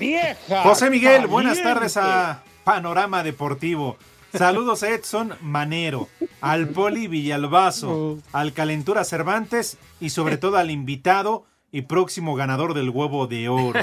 [0.00, 0.62] ¡Vieja!
[0.62, 1.74] José Miguel, buenas caliente.
[1.74, 3.96] tardes a Panorama Deportivo.
[4.32, 6.08] Saludos a Edson Manero,
[6.40, 12.90] al Poli Villalbazo, al Calentura Cervantes y sobre todo al invitado y próximo ganador del
[12.90, 13.80] huevo de oro.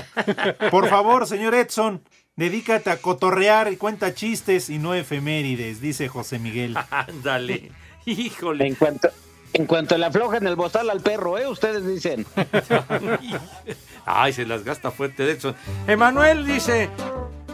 [0.71, 2.01] Por favor, señor Edson,
[2.35, 6.75] dedícate a cotorrear y cuenta chistes y no efemérides, dice José Miguel.
[6.89, 7.71] Ándale.
[8.05, 8.67] Híjole.
[8.67, 9.09] En cuanto,
[9.53, 11.47] en cuanto le aflojen el bozal al perro, ¿eh?
[11.47, 12.25] Ustedes dicen.
[14.05, 15.55] Ay, se las gasta fuerte Edson.
[15.87, 16.89] Emanuel dice: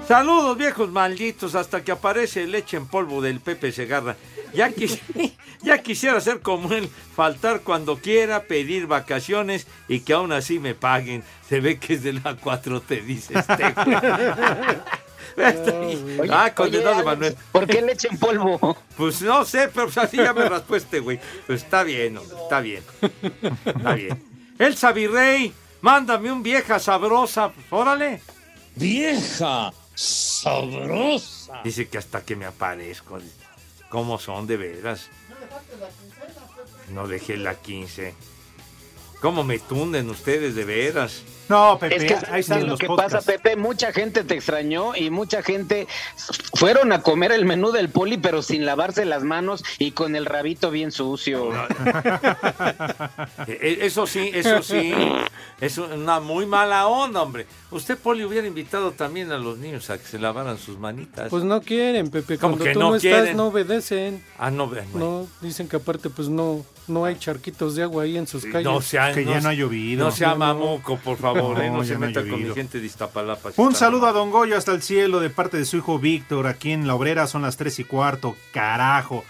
[0.07, 4.15] Saludos, viejos malditos, hasta que aparece leche en polvo del Pepe Segarra.
[4.53, 4.99] Ya, quis-
[5.63, 10.75] ya quisiera ser como él, faltar cuando quiera, pedir vacaciones y que aún así me
[10.75, 11.23] paguen.
[11.49, 13.73] Se ve que es de la 4 te dice este.
[15.37, 17.37] Oye, ah, oye, condenado Alex, Emanuel.
[17.51, 18.77] ¿Por qué leche en polvo?
[18.97, 21.19] Pues no sé, pero pues así ya me raspó este güey.
[21.47, 22.83] Pues está bien, hombre, está bien.
[23.65, 24.23] Está bien.
[24.59, 25.51] Elsa Virrey,
[25.81, 27.49] mándame un vieja sabrosa.
[27.49, 28.21] Pues, órale.
[28.75, 31.61] Vieja sabrosa.
[31.63, 33.19] Dice que hasta que me aparezco.
[33.89, 35.09] ¿Cómo son de veras?
[36.89, 38.13] No dejé la 15.
[39.21, 41.23] ¿Cómo me tunden ustedes de veras?
[41.49, 43.13] No, Pepe, Es que ahí están lo los que podcasts.
[43.15, 45.87] pasa, Pepe, mucha gente te extrañó y mucha gente
[46.55, 50.25] fueron a comer el menú del poli, pero sin lavarse las manos y con el
[50.25, 51.51] rabito bien sucio.
[53.47, 54.93] Eh, Eso sí, eso sí.
[55.59, 57.45] Es una muy mala onda, hombre.
[57.71, 61.29] Usted, Poli, hubiera invitado también a los niños a que se lavaran sus manitas.
[61.29, 62.37] Pues no quieren, Pepe.
[62.37, 63.19] ¿Cómo Cuando que tú no no, quieren?
[63.21, 64.23] estás, no obedecen.
[64.37, 64.87] Ah, no, bueno.
[64.93, 68.65] No, dicen que aparte, pues no, no hay charquitos de agua ahí en sus calles.
[68.65, 68.79] No
[69.13, 70.05] Que ya no ha llovido.
[70.05, 71.69] No sea mamuco, por favor, ¿eh?
[71.69, 72.55] No, No, ya se no ha meta con mi llovido.
[72.55, 73.51] gente de Iztapalapa.
[73.57, 76.47] Un saludo a Don Goyo hasta el cielo de parte de su hijo Víctor.
[76.47, 78.35] Aquí en La Obrera son las tres y cuarto.
[78.51, 79.23] Carajo.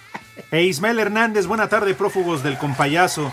[0.51, 3.31] E Ismael Hernández, buena tarde, prófugos del compayazo.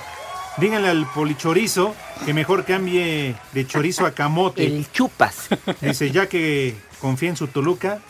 [0.58, 1.94] Díganle al polichorizo
[2.26, 4.66] que mejor cambie de chorizo a camote.
[4.66, 5.48] El chupas.
[5.80, 8.00] Dice, ya que confía en su Toluca,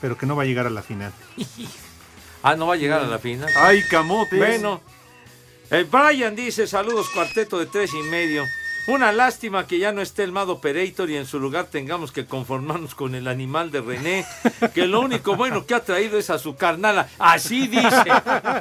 [0.00, 1.12] pero que no va a llegar a la final.
[2.42, 3.50] Ah, no va a llegar a la final.
[3.56, 4.38] ¡Ay, camotes!
[4.38, 4.80] Bueno,
[5.70, 8.44] el Brian dice, saludos cuarteto de tres y medio.
[8.88, 12.24] Una lástima que ya no esté el Mad Operator y en su lugar tengamos que
[12.26, 14.26] conformarnos con el animal de René,
[14.74, 17.06] que lo único bueno que ha traído es a su carnala.
[17.18, 18.10] Así dice,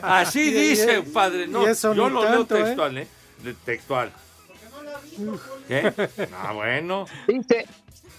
[0.03, 1.47] así Y- dice, y- padre.
[1.47, 2.65] No, yo lo tanto, leo ¿eh?
[2.65, 3.07] textual, ¿eh?
[3.41, 4.11] De- Textual.
[5.67, 5.93] ¿Qué?
[6.43, 7.05] Ah, bueno.
[7.27, 7.65] Dice,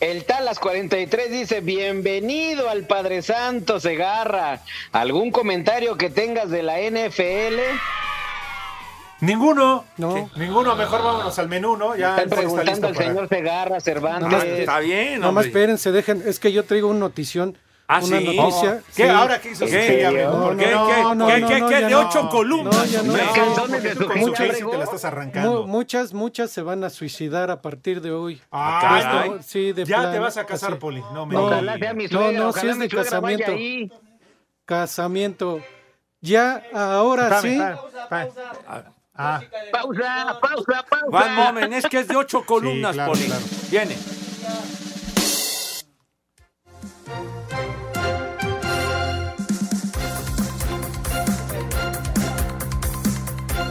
[0.01, 4.63] el Talas 43 dice, bienvenido al Padre Santo Segarra.
[4.93, 7.61] ¿Algún comentario que tengas de la NFL?
[9.21, 9.85] Ninguno.
[9.97, 10.31] No.
[10.37, 10.77] Ninguno.
[10.77, 11.97] Mejor vámonos al menú, ¿no?
[11.97, 14.29] Ya Están el está preguntando listo al para- señor Segarra, Cervantes.
[14.31, 15.47] Nomás- Está bien, Nomás hombre.
[15.49, 16.23] espérense, dejen.
[16.27, 17.59] Es que yo traigo una notición.
[17.91, 18.25] Ah, una ¿sí?
[18.37, 18.83] noticia.
[18.95, 19.03] ¿Qué?
[19.05, 19.09] sí.
[19.09, 19.65] ¿Ahora qué hizo?
[19.65, 19.71] ¿Qué?
[19.97, 20.25] Sí, ya, ¿Qué?
[20.27, 20.71] ¿por ¿Qué?
[20.71, 20.87] no?
[20.89, 21.03] ¿Qué?
[21.03, 21.41] no, ¿Qué?
[21.41, 21.59] no, ¿Qué?
[21.61, 22.01] no, ¿De no.
[22.01, 22.93] ocho columnas?
[22.93, 23.13] No, no.
[24.17, 25.63] Muchas, Casey te la estás arrancando.
[25.63, 28.43] Mu- muchas, muchas se van a suicidar a partir de hoy.
[28.53, 29.25] Ah.
[29.31, 30.79] Esto- sí, de ya plano, te vas a casar, así.
[30.79, 31.01] Poli.
[31.15, 31.45] No, me No.
[31.47, 33.53] Ojalá sea mi No, suegra, no, sí es de casamiento.
[34.67, 35.61] Casamiento.
[36.21, 37.59] Ya, ahora sí.
[39.21, 39.41] Ah,
[39.73, 41.35] Pausa, pausa, One pausa.
[41.35, 43.25] moment, es que es de ocho columnas, claro, Poli.
[43.27, 43.43] claro.
[43.69, 43.97] Viene.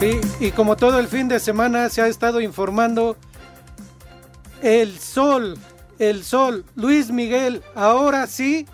[0.02, 3.18] Y, y como todo el fin de semana se ha estado informando,
[4.62, 5.58] el sol,
[5.98, 8.68] el sol, Luis Miguel, ahora sí,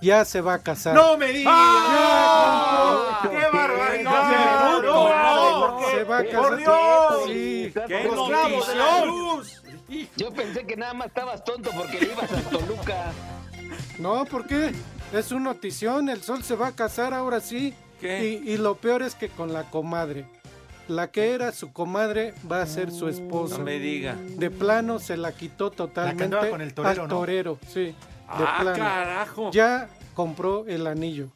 [0.00, 0.94] ya se va a casar.
[0.94, 1.52] ¡No me digas!
[1.56, 3.20] ¡Ah!
[3.30, 4.02] ¡Qué barbaridad!
[4.02, 5.88] No, ¡No, no, no!
[5.90, 6.40] se va a casar.
[6.40, 7.24] ¡Por Dios!
[7.26, 7.72] Sí.
[7.86, 9.60] ¡Qué ¡Los clavos de la notición!
[10.16, 13.12] Yo pensé que nada más estabas tonto porque le ibas a Toluca.
[13.98, 14.72] No, ¿por qué?
[15.12, 17.74] Es una notición, el sol se va a casar ahora sí.
[18.00, 18.40] ¿Qué?
[18.44, 20.26] Y, y lo peor es que con la comadre.
[20.88, 23.58] La que era su comadre va a ser su esposa.
[23.58, 24.16] No me diga.
[24.16, 27.16] De plano se la quitó totalmente andaba con el torero, al ¿no?
[27.16, 27.94] torero, sí.
[28.38, 28.78] De Ah, plano.
[28.78, 29.50] carajo.
[29.52, 31.28] Ya compró el anillo.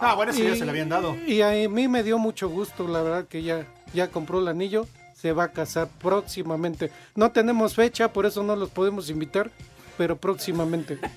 [0.00, 1.14] Ah, bueno, eso ya Y- se le habían dado.
[1.26, 4.86] Y a mí me dio mucho gusto, la verdad, que ya, ya compró el anillo.
[5.14, 6.90] Se va a casar próximamente.
[7.14, 9.50] No tenemos fecha, por eso no los podemos invitar,
[9.96, 10.98] pero próximamente.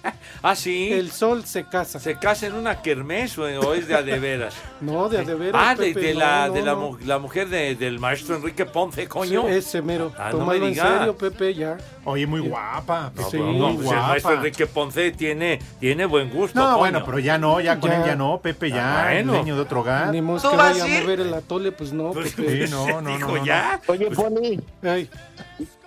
[0.44, 0.92] Ah, sí.
[0.92, 2.00] El sol se casa.
[2.00, 4.56] ¿Se casa en una kermés o o es de a de veras?
[4.82, 6.80] No, de a de veras, Ah, de, Pepe, de no, la, no, de la, no.
[6.92, 9.44] mu- la mujer de- del maestro Enrique Ponce, coño.
[9.44, 10.12] Sí, ese mero.
[10.18, 11.78] Ah, no Tómalo me en serio, Pepe, ya.
[12.04, 13.12] Oye, muy guapa.
[13.16, 16.60] No, Sí, pero no, pues el maestro Enrique Ponce tiene, tiene buen gusto.
[16.60, 16.78] No, coño.
[16.78, 17.98] bueno, pero ya no, ya con Ya.
[17.98, 19.34] él ya no, Pepe, ya, Ah, bueno.
[19.34, 20.10] dueño de otro hogar.
[20.12, 22.68] Ni modo ¿Tú que vas vaya a mover el atole, pues no, Pues, Pepe.
[22.68, 23.46] Sí, no, no, dijo no, no.
[23.46, 23.82] ya.
[23.88, 25.10] Oye, Poli, Ay,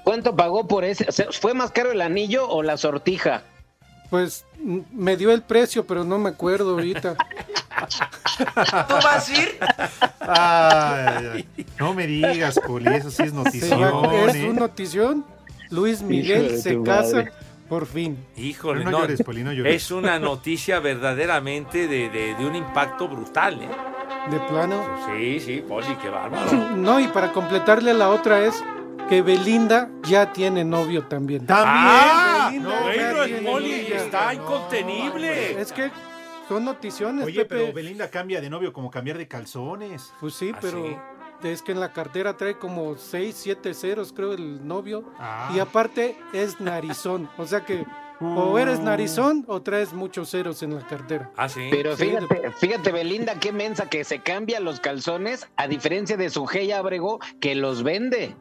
[0.04, 1.06] ¿cuánto pagó por ese?
[1.32, 3.42] ¿Fue más caro el anillo o la sortija?
[4.10, 7.14] pues me dio el precio, pero no me acuerdo ahorita.
[8.88, 9.58] ¿Tú vas a ir?
[10.18, 11.66] Ay, ay, ay.
[11.78, 13.80] No me digas, Poli, eso sí es notición.
[14.28, 14.48] es ¿eh?
[14.50, 15.24] una notición.
[15.70, 17.32] Luis Miguel se casa madre.
[17.68, 18.18] por fin.
[18.36, 19.76] Híjole, no llores, Poli, no llores.
[19.76, 23.68] Es una noticia verdaderamente de, de- de un impacto brutal, ¿eh?
[24.28, 24.84] De plano.
[25.06, 26.50] Sí, sí, Poli, qué bárbaro.
[26.76, 28.60] No, y para completarle la otra es
[29.10, 31.44] que Belinda ya tiene novio también.
[31.46, 31.66] También.
[31.76, 32.48] ¡Ah!
[32.50, 33.96] Belinda No, tiene Poli novia.
[34.04, 35.60] está incontenible.
[35.60, 35.90] Es que
[36.48, 37.56] son noticiones, Oye, Pepe.
[37.60, 40.12] pero Belinda cambia de novio como cambiar de calzones.
[40.20, 40.96] Pues sí, ¿Ah, pero sí?
[41.48, 45.04] es que en la cartera trae como 6, 7 ceros, creo, el novio.
[45.18, 45.50] Ah.
[45.54, 47.28] Y aparte es narizón.
[47.36, 47.84] O sea que
[48.22, 51.30] o eres narizón o traes muchos ceros en la cartera.
[51.36, 51.68] Ah, sí.
[51.70, 56.28] Pero Sí, fíjate, fíjate, Belinda, qué mensa que se cambia los calzones, a diferencia de
[56.30, 58.36] su G Abrego, que los vende.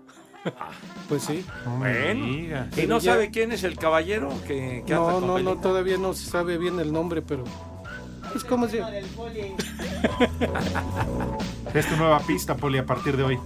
[1.10, 1.46] Pues sí.
[1.78, 2.26] Bueno.
[2.78, 5.58] ¿Y no ya- sabe quién es el caballero que, que anda No, con no, no,
[5.62, 7.44] todavía no se sabe bien el nombre, pero.
[8.36, 8.78] Es como si.
[11.74, 13.40] Es tu nueva pista, Poli, a partir de hoy.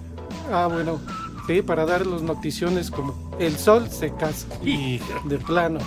[0.52, 1.00] Ah, bueno.
[1.48, 4.48] Sí, para dar las noticiones como el sol se casa.
[4.64, 5.80] Y- De plano.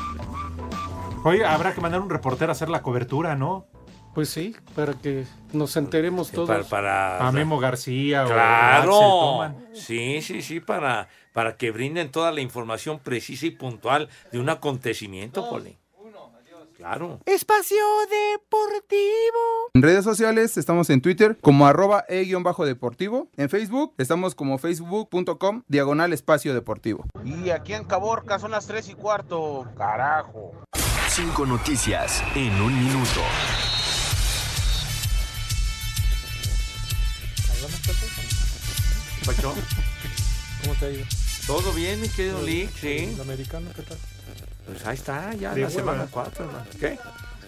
[1.25, 3.67] Oye, habrá que mandar un reportero a hacer la cobertura, ¿no?
[4.17, 6.49] Pues sí, para que nos enteremos todos.
[6.49, 8.91] Para, para- A Memo García o Axel Claro.
[8.93, 9.67] Toman.
[9.75, 14.49] Sí, sí, sí, para, para que brinden toda la información precisa y puntual de un
[14.49, 15.77] acontecimiento, Poli.
[16.79, 17.21] Claro.
[17.27, 17.77] Espacio
[18.09, 19.71] Deportivo.
[19.75, 23.29] En redes sociales estamos en Twitter como arroba e-deportivo.
[23.37, 27.05] En Facebook estamos como facebook.com diagonal espacio deportivo.
[27.23, 29.67] Y aquí en Caborca son las 3 y cuarto.
[29.77, 30.53] Carajo.
[31.09, 33.21] Cinco noticias en un minuto.
[39.25, 39.55] ¿Pacho?
[40.63, 41.05] ¿Cómo te ha ido?
[41.47, 42.71] ¿Todo bien, mi querido Lick?
[42.81, 43.11] Sí.
[43.15, 43.99] ¿El americano qué tal?
[44.67, 46.67] Pues ahí está, ya la semana 4, hermano.
[46.81, 46.99] ¿Qué?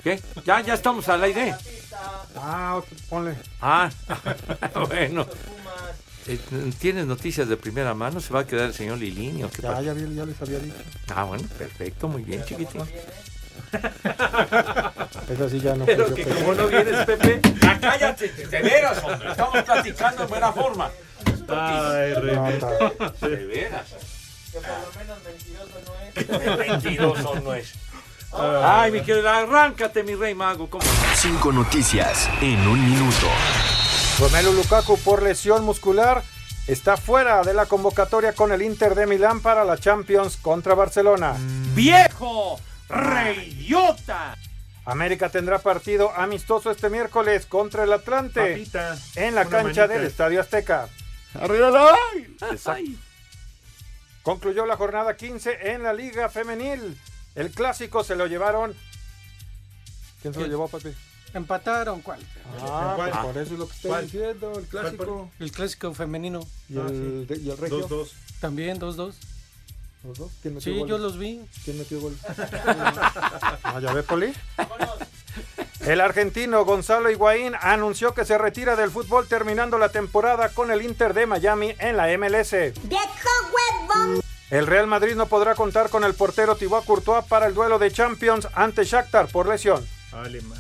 [0.05, 0.23] ¿Qué?
[0.45, 1.55] Ya, ya estamos al aire.
[2.37, 3.35] Ah, ponle.
[3.61, 3.91] Ah,
[4.89, 5.27] bueno.
[6.27, 6.39] Eh,
[6.79, 8.21] ¿Tienes noticias de primera mano?
[8.21, 10.77] ¿Se va a quedar el señor Lilini o qué Ya, ya, ya les había dicho.
[11.09, 12.83] Ah, bueno, perfecto, muy bien, chiquitín.
[15.31, 17.41] Esa sí ya no Pero fue que como no vienes, Pepe.
[17.79, 19.31] Ah, cállate, de veras, hombre.
[19.31, 20.91] Estamos platicando en buena forma.
[21.49, 22.61] Ay, Rey.
[23.21, 23.87] De veras.
[26.59, 27.75] Mentiroso no es.
[28.33, 30.69] Ay, mi querido, arráncate, mi rey mago.
[30.69, 30.91] ¿Cómo no?
[31.15, 33.27] Cinco noticias en un minuto.
[34.19, 36.23] Romelu Lukaku por lesión muscular
[36.67, 41.35] está fuera de la convocatoria con el Inter de Milán para la Champions contra Barcelona.
[41.75, 42.61] ¡Viejo!
[42.89, 44.37] ¡Reyota!
[44.93, 49.89] América tendrá partido amistoso este miércoles contra el Atlante Papita, en la cancha manita.
[49.89, 50.89] del Estadio Azteca.
[52.51, 52.91] Exacto.
[54.23, 56.99] Concluyó la jornada 15 en la Liga Femenil.
[57.35, 58.75] El clásico se lo llevaron.
[60.23, 60.89] ¿Quién se lo llevó, papi?
[61.35, 62.21] Empataron, ¿cuál?
[62.63, 63.11] Ah, ¿Cuál?
[63.11, 64.05] pues por eso es lo que estoy ¿Cuál?
[64.07, 65.31] diciendo, el clásico.
[65.39, 66.41] El clásico femenino.
[66.71, 67.79] ¿Y el, de- y el regio?
[67.81, 68.13] Dos, dos.
[68.41, 69.13] También, 2-2.
[70.05, 70.31] ¿Los dos?
[70.43, 70.91] ¿Quién metió Sí, goles?
[70.91, 71.41] yo los vi.
[71.65, 72.17] ¿Quién metió gol?
[73.65, 74.33] Ah, ¿Ya ve, Poli?
[75.81, 80.83] El argentino Gonzalo Higuaín anunció que se retira del fútbol terminando la temporada con el
[80.83, 82.53] Inter de Miami en la MLS.
[84.51, 87.91] El Real Madrid no podrá contar con el portero Thibaut Courtois para el duelo de
[87.93, 89.87] Champions ante Shakhtar por lesión.
[90.13, 90.59] Alemán.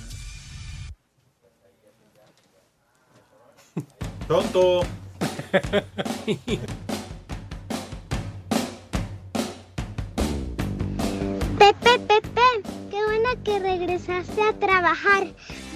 [4.26, 4.82] Tonto.
[11.68, 12.40] Pepe, Pepe,
[12.90, 15.26] qué bueno que regresaste a trabajar,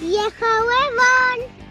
[0.01, 1.63] vieja huevón.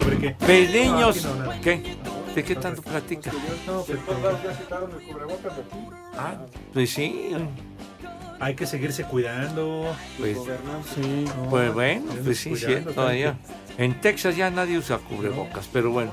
[0.00, 1.96] ¿Sobre qué?
[2.34, 3.34] ¿De qué tanto platicas?
[3.64, 3.98] No, pues,
[6.16, 7.36] Ah, pues sí.
[8.42, 9.94] Hay que seguirse cuidando.
[10.18, 10.36] Pues,
[10.94, 11.24] Sí.
[11.48, 13.36] pues bueno, pues sí, Cuidando, sí, todavía.
[13.78, 16.10] En Texas ya nadie usa cubrebocas, pero bueno.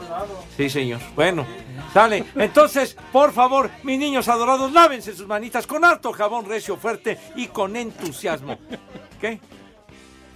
[0.55, 0.99] Sí, señor.
[1.15, 1.43] Bueno,
[1.91, 2.23] sale.
[2.35, 7.47] Entonces, por favor, mis niños adorados, lávense sus manitas con harto jabón recio fuerte y
[7.47, 8.59] con entusiasmo.
[9.19, 9.39] ¿Qué?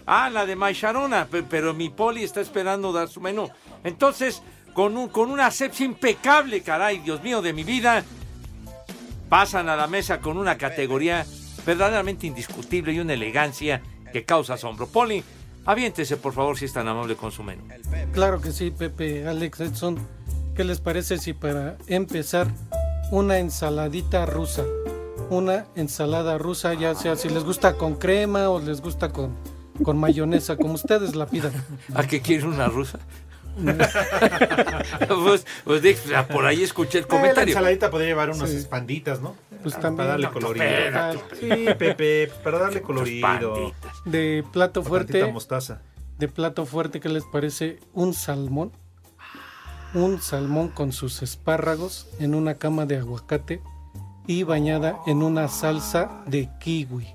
[0.07, 3.49] Ah, la de Maisharona, pe- pero mi poli está esperando dar su menú.
[3.83, 4.41] Entonces,
[4.73, 8.03] con, un, con una asepsia impecable, caray, Dios mío de mi vida,
[9.29, 11.25] pasan a la mesa con una categoría
[11.65, 14.87] verdaderamente indiscutible y una elegancia que causa asombro.
[14.87, 15.23] Poli,
[15.65, 17.63] aviéntese por favor si es tan amable con su menú.
[18.13, 19.97] Claro que sí, Pepe, Alex Edson.
[20.55, 22.47] ¿Qué les parece si para empezar
[23.11, 24.63] una ensaladita rusa?
[25.29, 29.35] Una ensalada rusa, ya sea si les gusta con crema o les gusta con,
[29.83, 31.53] con mayonesa, como ustedes la pidan.
[31.95, 32.99] ¿A qué quiere una rusa?
[35.23, 35.81] pues, pues,
[36.31, 37.51] por ahí escuché el Eh, la comentario.
[37.53, 38.57] ensaladita podría llevar unas Sí.
[38.57, 39.35] espanditas, ¿no?
[39.63, 39.97] Pues Ah, también.
[39.97, 40.65] Para darle colorido.
[40.65, 41.19] espérate.
[41.39, 43.71] Sí, Pepe, para darle colorido.
[44.05, 45.25] De plato fuerte.
[45.31, 45.81] mostaza.
[46.19, 47.79] De plato fuerte, ¿qué les parece?
[47.93, 48.71] Un salmón.
[49.93, 53.61] Un salmón con sus espárragos en una cama de aguacate
[54.25, 57.07] y bañada en una salsa de kiwi.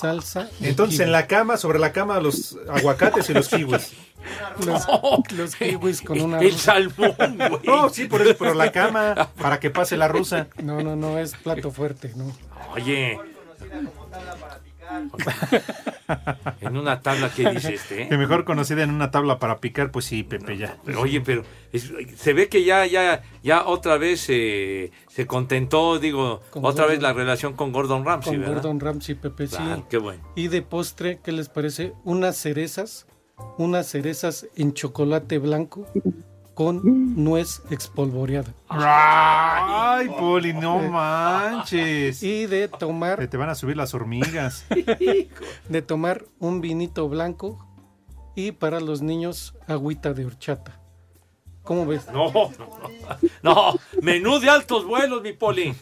[0.00, 1.06] salsa de Entonces, kiwi.
[1.06, 3.92] en la cama, sobre la cama, los aguacates y los kiwis.
[4.66, 4.86] Los,
[5.32, 6.72] los kiwis con una El rusa.
[6.74, 7.60] salmón, güey.
[7.64, 10.48] No, sí, por eso, pero la cama, para que pase la rusa.
[10.62, 12.32] No, no, no, es plato fuerte, ¿no?
[12.74, 13.18] Oye.
[16.60, 18.08] en una tabla que dice este.
[18.08, 20.76] Que mejor conocida en una tabla para picar, pues sí, Pepe, ya.
[20.84, 25.98] Pero, oye, pero es- se ve que ya, ya, ya otra vez eh, se contentó,
[25.98, 28.54] digo, Con otra vez la relación con Gordon Ramsay, Con ¿verdad?
[28.56, 29.56] Gordon Ramsay, Pepe, sí.
[29.90, 30.22] Qué bueno.
[30.34, 31.92] Y de postre, ¿qué les parece?
[32.04, 33.06] Unas cerezas,
[33.56, 35.86] unas cerezas en chocolate blanco
[36.54, 38.52] con nuez expolvoreada.
[38.68, 42.22] Ay, Poli, no manches.
[42.22, 44.66] Y de tomar, Te van a subir las hormigas.
[45.68, 47.64] de tomar un vinito blanco
[48.34, 50.80] y para los niños agüita de horchata.
[51.62, 52.06] ¿Cómo ves?
[52.12, 52.88] No, no, no.
[53.42, 55.74] No, menú de altos vuelos, mi poli.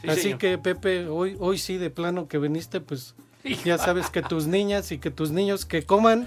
[0.00, 0.38] Sí, Así señor.
[0.38, 3.14] que Pepe, hoy, hoy sí de plano que viniste, pues
[3.44, 6.26] ya sabes que tus niñas y que tus niños que coman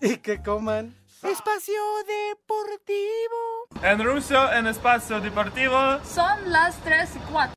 [0.00, 3.46] y que coman Espacio Deportivo.
[3.82, 5.98] En ruso, en espacio deportivo.
[6.04, 7.52] Son las 3 y 4.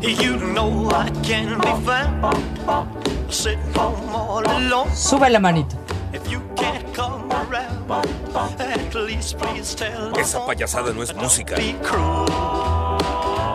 [0.00, 4.90] You know I can be found sitting home all alone.
[4.94, 5.76] Sube la manito.
[6.30, 7.90] If you can't come around,
[8.60, 10.20] at least please tell me.
[10.20, 11.56] Esa payasada no es música.
[11.56, 12.26] Be cruel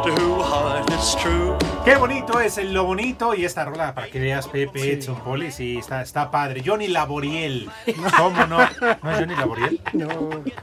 [0.04, 1.56] to heart is true.
[1.86, 5.52] Qué bonito es el lo bonito y esta rola para que veas Pepe, Edson, Poli,
[5.54, 6.62] sí, está, está padre.
[6.66, 7.70] Johnny Laboriel.
[8.18, 8.58] ¿Cómo no?
[8.58, 9.82] ¿No es Johnny Laboriel?
[9.94, 10.08] No.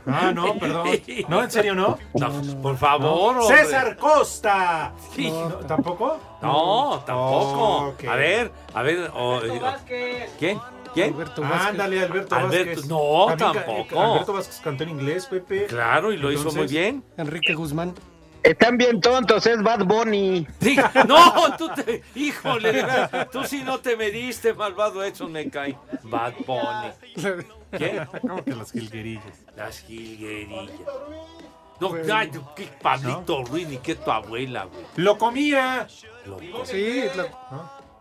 [0.06, 0.88] Ah, no, perdón.
[1.28, 1.98] ¿No, en serio no?
[2.60, 3.40] Por favor, No.
[3.42, 3.56] hombre.
[3.56, 4.92] César Costa.
[5.16, 5.30] Sí.
[5.30, 6.18] No, ¿Tampoco?
[6.42, 7.88] No, tampoco.
[7.88, 8.04] Ok.
[8.04, 9.10] A ver, a ver.
[9.14, 9.40] o-
[10.38, 10.60] ¿Quién?
[10.94, 11.14] ¿Quién?
[11.50, 12.86] Ándale, Alberto, Alberto, Vázquez.
[12.86, 14.00] no, También tampoco.
[14.02, 15.66] Alberto Vázquez cantó en inglés, Pepe.
[15.66, 17.04] Claro, y lo hizo muy bien.
[17.16, 17.94] Enrique Guzmán.
[18.42, 20.46] Están bien tontos, es Bad Bunny.
[20.60, 20.76] Sí,
[21.06, 22.02] no, tú te.
[22.16, 22.84] Híjole,
[23.30, 25.78] tú sí no te mediste, malvado Edson, me cae.
[26.02, 27.44] Bad Bunny.
[27.70, 28.04] ¿Quién?
[28.20, 29.44] ¿Cómo que las jilguerillas?
[29.56, 30.70] Las jilguerillas.
[31.80, 34.84] No, ay, qué Pablito Ruiz, ni que tu abuela, güey.
[34.96, 35.86] ¡Lo comía!
[36.64, 37.28] Sí, lo-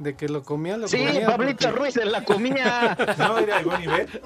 [0.03, 1.27] de que lo comía, lo Sí, comía.
[1.27, 2.97] Pablito porque- Ruiz en la comía.
[3.17, 4.21] No, era Ivonne Iber.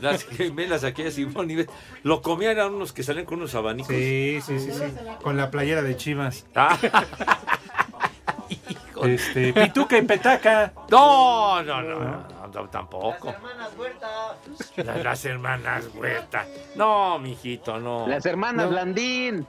[0.00, 1.70] Las gemelas aquellas Simón y Bet.
[2.02, 3.94] Lo comían eran unos que salen con unos abanicos.
[3.94, 4.82] Sí, sí, sí, sí.
[5.22, 6.46] Con la playera de Chivas.
[6.54, 6.76] Ah.
[9.04, 10.72] Este, Pituca y Petaca.
[10.90, 13.32] No, no, no, no, no, tampoco.
[14.76, 16.44] Las, las hermanas Huerta.
[16.74, 18.08] No, mijito, no.
[18.08, 18.72] Las hermanas No.
[18.72, 19.46] Blandín.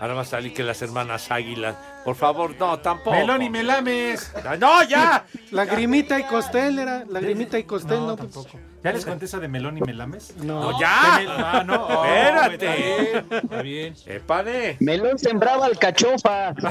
[0.00, 1.74] Ahora va a salir que las hermanas Águilas.
[2.04, 3.10] Por favor, no, tampoco.
[3.16, 4.32] Melón y Melames.
[4.60, 5.24] ¡No, ya!
[5.50, 7.04] Lagrimita y Costel era.
[7.08, 8.50] Lagrimita y Costel, no, tampoco.
[8.84, 10.36] ¿Ya les conté esa de Melón y Melames?
[10.36, 10.70] No.
[10.72, 11.16] No, ya.
[11.18, 11.86] Mel- Ah, no.
[11.90, 13.18] Oh, Espérate.
[13.18, 13.94] Está bien.
[14.06, 14.76] Está bien.
[14.80, 16.54] Melón sembraba alcachofa.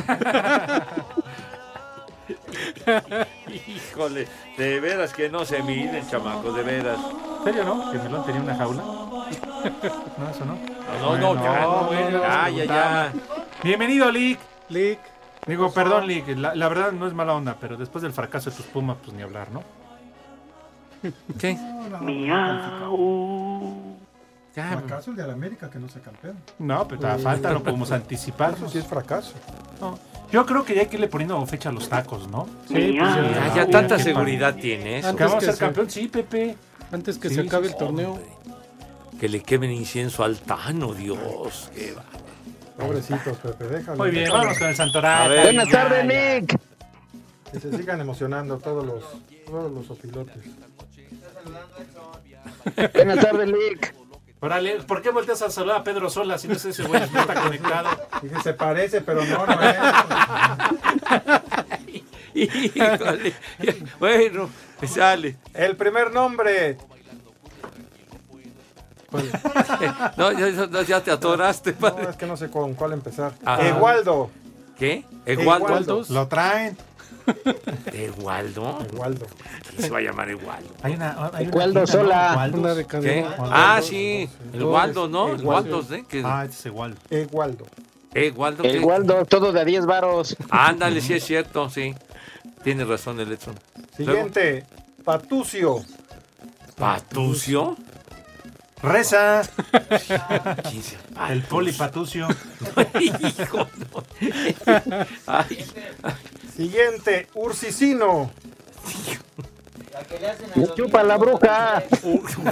[3.68, 6.98] Híjole, de veras que no se miden, chamacos, de veras.
[7.40, 7.92] ¿En serio no?
[7.92, 8.84] ¿Que Melón tenía una jaula?
[10.18, 10.58] No, eso no.
[11.02, 13.14] No, no, ya, no, ya, ya, ya.
[13.64, 14.40] Bienvenido, Lick.
[14.70, 15.00] Lick.
[15.46, 16.28] Digo, perdón, Lick.
[16.38, 19.16] La, la verdad no es mala onda, pero después del fracaso de tus Pumas, pues
[19.16, 19.64] ni hablar, ¿no?
[21.40, 21.58] ¿Qué?
[24.56, 26.36] Ya, Fracaso el de la América que no se campeón.
[26.58, 28.54] No, pero todavía falta, no podemos anticipar.
[28.56, 29.34] Eso sí es fracaso.
[29.80, 30.00] No.
[30.32, 32.48] Yo creo que ya hay que irle poniendo fecha a los tacos, ¿no?
[32.68, 33.22] Sí, pues ya.
[33.50, 35.04] Ya, ya tanta seguridad tienes.
[35.04, 35.90] ¿Que Antes vamos a que ser se- campeón?
[35.92, 36.58] Sí, Pepe.
[36.92, 38.18] Antes que Sí, se acabe el torneo.
[39.20, 41.72] Que le quemen incienso al Tano, Dios.
[41.74, 42.04] Qué va.
[42.78, 43.98] Pobrecitos, Pepe, déjalo.
[43.98, 45.30] Muy bien, vamos con el Santoral.
[45.30, 45.44] Ver.
[45.46, 46.60] Buenas tardes, Nick.
[47.52, 49.04] Que se sigan emocionando todos los,
[49.46, 50.44] todos los opilotes.
[52.94, 53.96] Buenas tardes, Nick.
[54.40, 57.22] Órale, ¿por qué volteas a saludar a Pedro Sola si no sé ese güey no
[57.22, 57.90] está conectado?
[58.22, 59.78] Dije, se parece, pero no, no es.
[62.36, 63.34] Híjole.
[64.00, 64.50] Bueno,
[64.88, 65.38] sale.
[65.56, 66.78] El primer nombre.
[70.18, 72.10] No, ya, ya- ya te atoraste, No, padre.
[72.10, 73.34] es que no sé con cuál empezar.
[73.46, 73.60] Ah.
[73.66, 74.30] Egualdo.
[74.78, 75.06] ¿Qué?
[75.26, 75.68] ¿Egualdo?
[75.68, 76.04] Egualdo.
[76.10, 76.78] Lo traen.
[77.94, 78.80] ¿Egualdo?
[78.92, 79.26] Egualdo.
[79.70, 80.70] ¿Quién se va a llamar Egualdo?
[80.82, 81.88] Hay una, hay una Waldo tienda, ¿no?
[81.88, 82.50] Sola.
[82.54, 83.26] Una de ¿Qué?
[83.40, 84.30] Ah, sí.
[84.54, 85.30] El Waldo, ¿no?
[85.30, 85.80] El Egualdo.
[85.80, 86.06] Waldo, ¿eh?
[86.24, 86.66] Ah, este es.
[86.68, 87.00] Egualdo.
[88.14, 88.64] Egualdo.
[88.64, 88.86] El ¿qué?
[88.86, 90.36] Waldo, todo de a 10 varos.
[90.50, 91.94] Ándale, sí es cierto, sí.
[92.64, 93.56] Tiene razón el Edson.
[93.96, 94.66] Siguiente.
[95.04, 95.84] Patucio.
[96.78, 97.76] ¿Patucio?
[98.82, 99.42] Reza.
[100.70, 100.98] ¿Quién se-
[101.30, 102.28] El polipatucio.
[103.00, 104.04] Hijo, no.
[105.26, 105.66] Ay,
[106.56, 107.28] Siguiente.
[107.34, 108.32] Ursicino.
[110.76, 111.84] Chupa la bruja.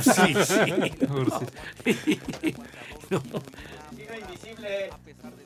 [0.01, 0.93] Sí, sí.
[3.09, 3.21] No.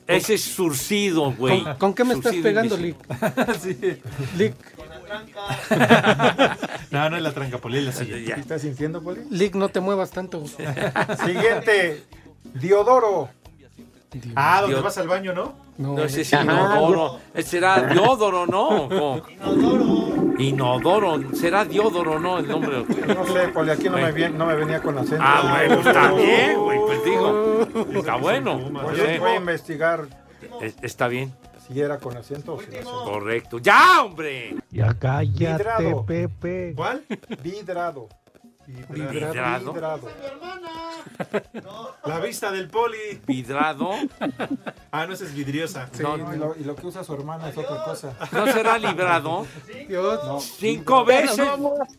[0.06, 1.62] Ese es surcido, güey.
[1.62, 4.02] ¿Con, con qué me estás pegando, invisible.
[4.36, 4.54] Lick?
[6.90, 8.34] No, no es la tranca, Poli, es la siguiente.
[8.34, 9.20] ¿Qué estás sintiendo, Poli?
[9.30, 10.44] Lick, no te muevas tanto.
[11.24, 12.04] Siguiente.
[12.54, 13.28] Diodoro.
[14.34, 14.84] Ah, donde Dios.
[14.84, 15.54] vas al baño, ¿no?
[15.78, 17.20] No, No, ese es inodoro.
[17.44, 18.88] Será diódoro, ¿no?
[18.88, 20.34] ¿Cómo?
[20.38, 21.20] Inodoro.
[21.34, 22.38] ¿Será diódoro, no?
[22.38, 22.84] El nombre.
[23.06, 25.22] No sé, Poli, aquí no me, vi- no me venía con acento.
[25.24, 26.78] Ah, bueno, está bien, güey.
[26.80, 27.68] Pues digo.
[27.94, 28.58] Está bueno.
[28.58, 29.02] Voy, Sí.
[29.16, 30.06] a- voy a investigar
[30.60, 31.32] Es- Está bien.
[31.72, 33.04] Si era con acento o sin acento.
[33.04, 33.58] Correcto.
[33.58, 34.56] ¡Ya, hombre!
[34.70, 36.06] Ya cállate, Vidrado.
[36.06, 36.72] Pepe.
[36.76, 37.04] ¿Cuál?
[37.42, 38.08] Vidrado.
[38.88, 39.72] Vidrado.
[39.72, 40.08] Vidrado.
[42.04, 43.20] La vista del poli.
[43.26, 43.90] Vidrado.
[44.92, 45.88] Ah, no, esa es vidriosa.
[45.92, 48.12] Sí, y, lo, y lo que usa su hermana es otra cosa.
[48.32, 49.46] ¿No será librado?
[49.86, 50.24] Dios.
[50.24, 50.40] No.
[50.40, 51.40] Cinco veces.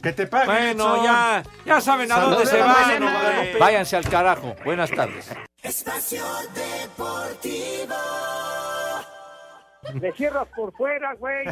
[0.03, 0.47] Que te paguen.
[0.75, 1.05] Bueno, Edson.
[1.05, 2.81] ya, ya saben a dónde se a la van.
[2.81, 3.17] mañana.
[3.39, 3.57] hombre.
[3.57, 4.55] Váyanse al carajo.
[4.65, 5.31] Buenas tardes.
[5.63, 6.21] Espacio
[6.53, 7.95] Deportivo.
[9.99, 11.45] Le cierras por fuera, güey.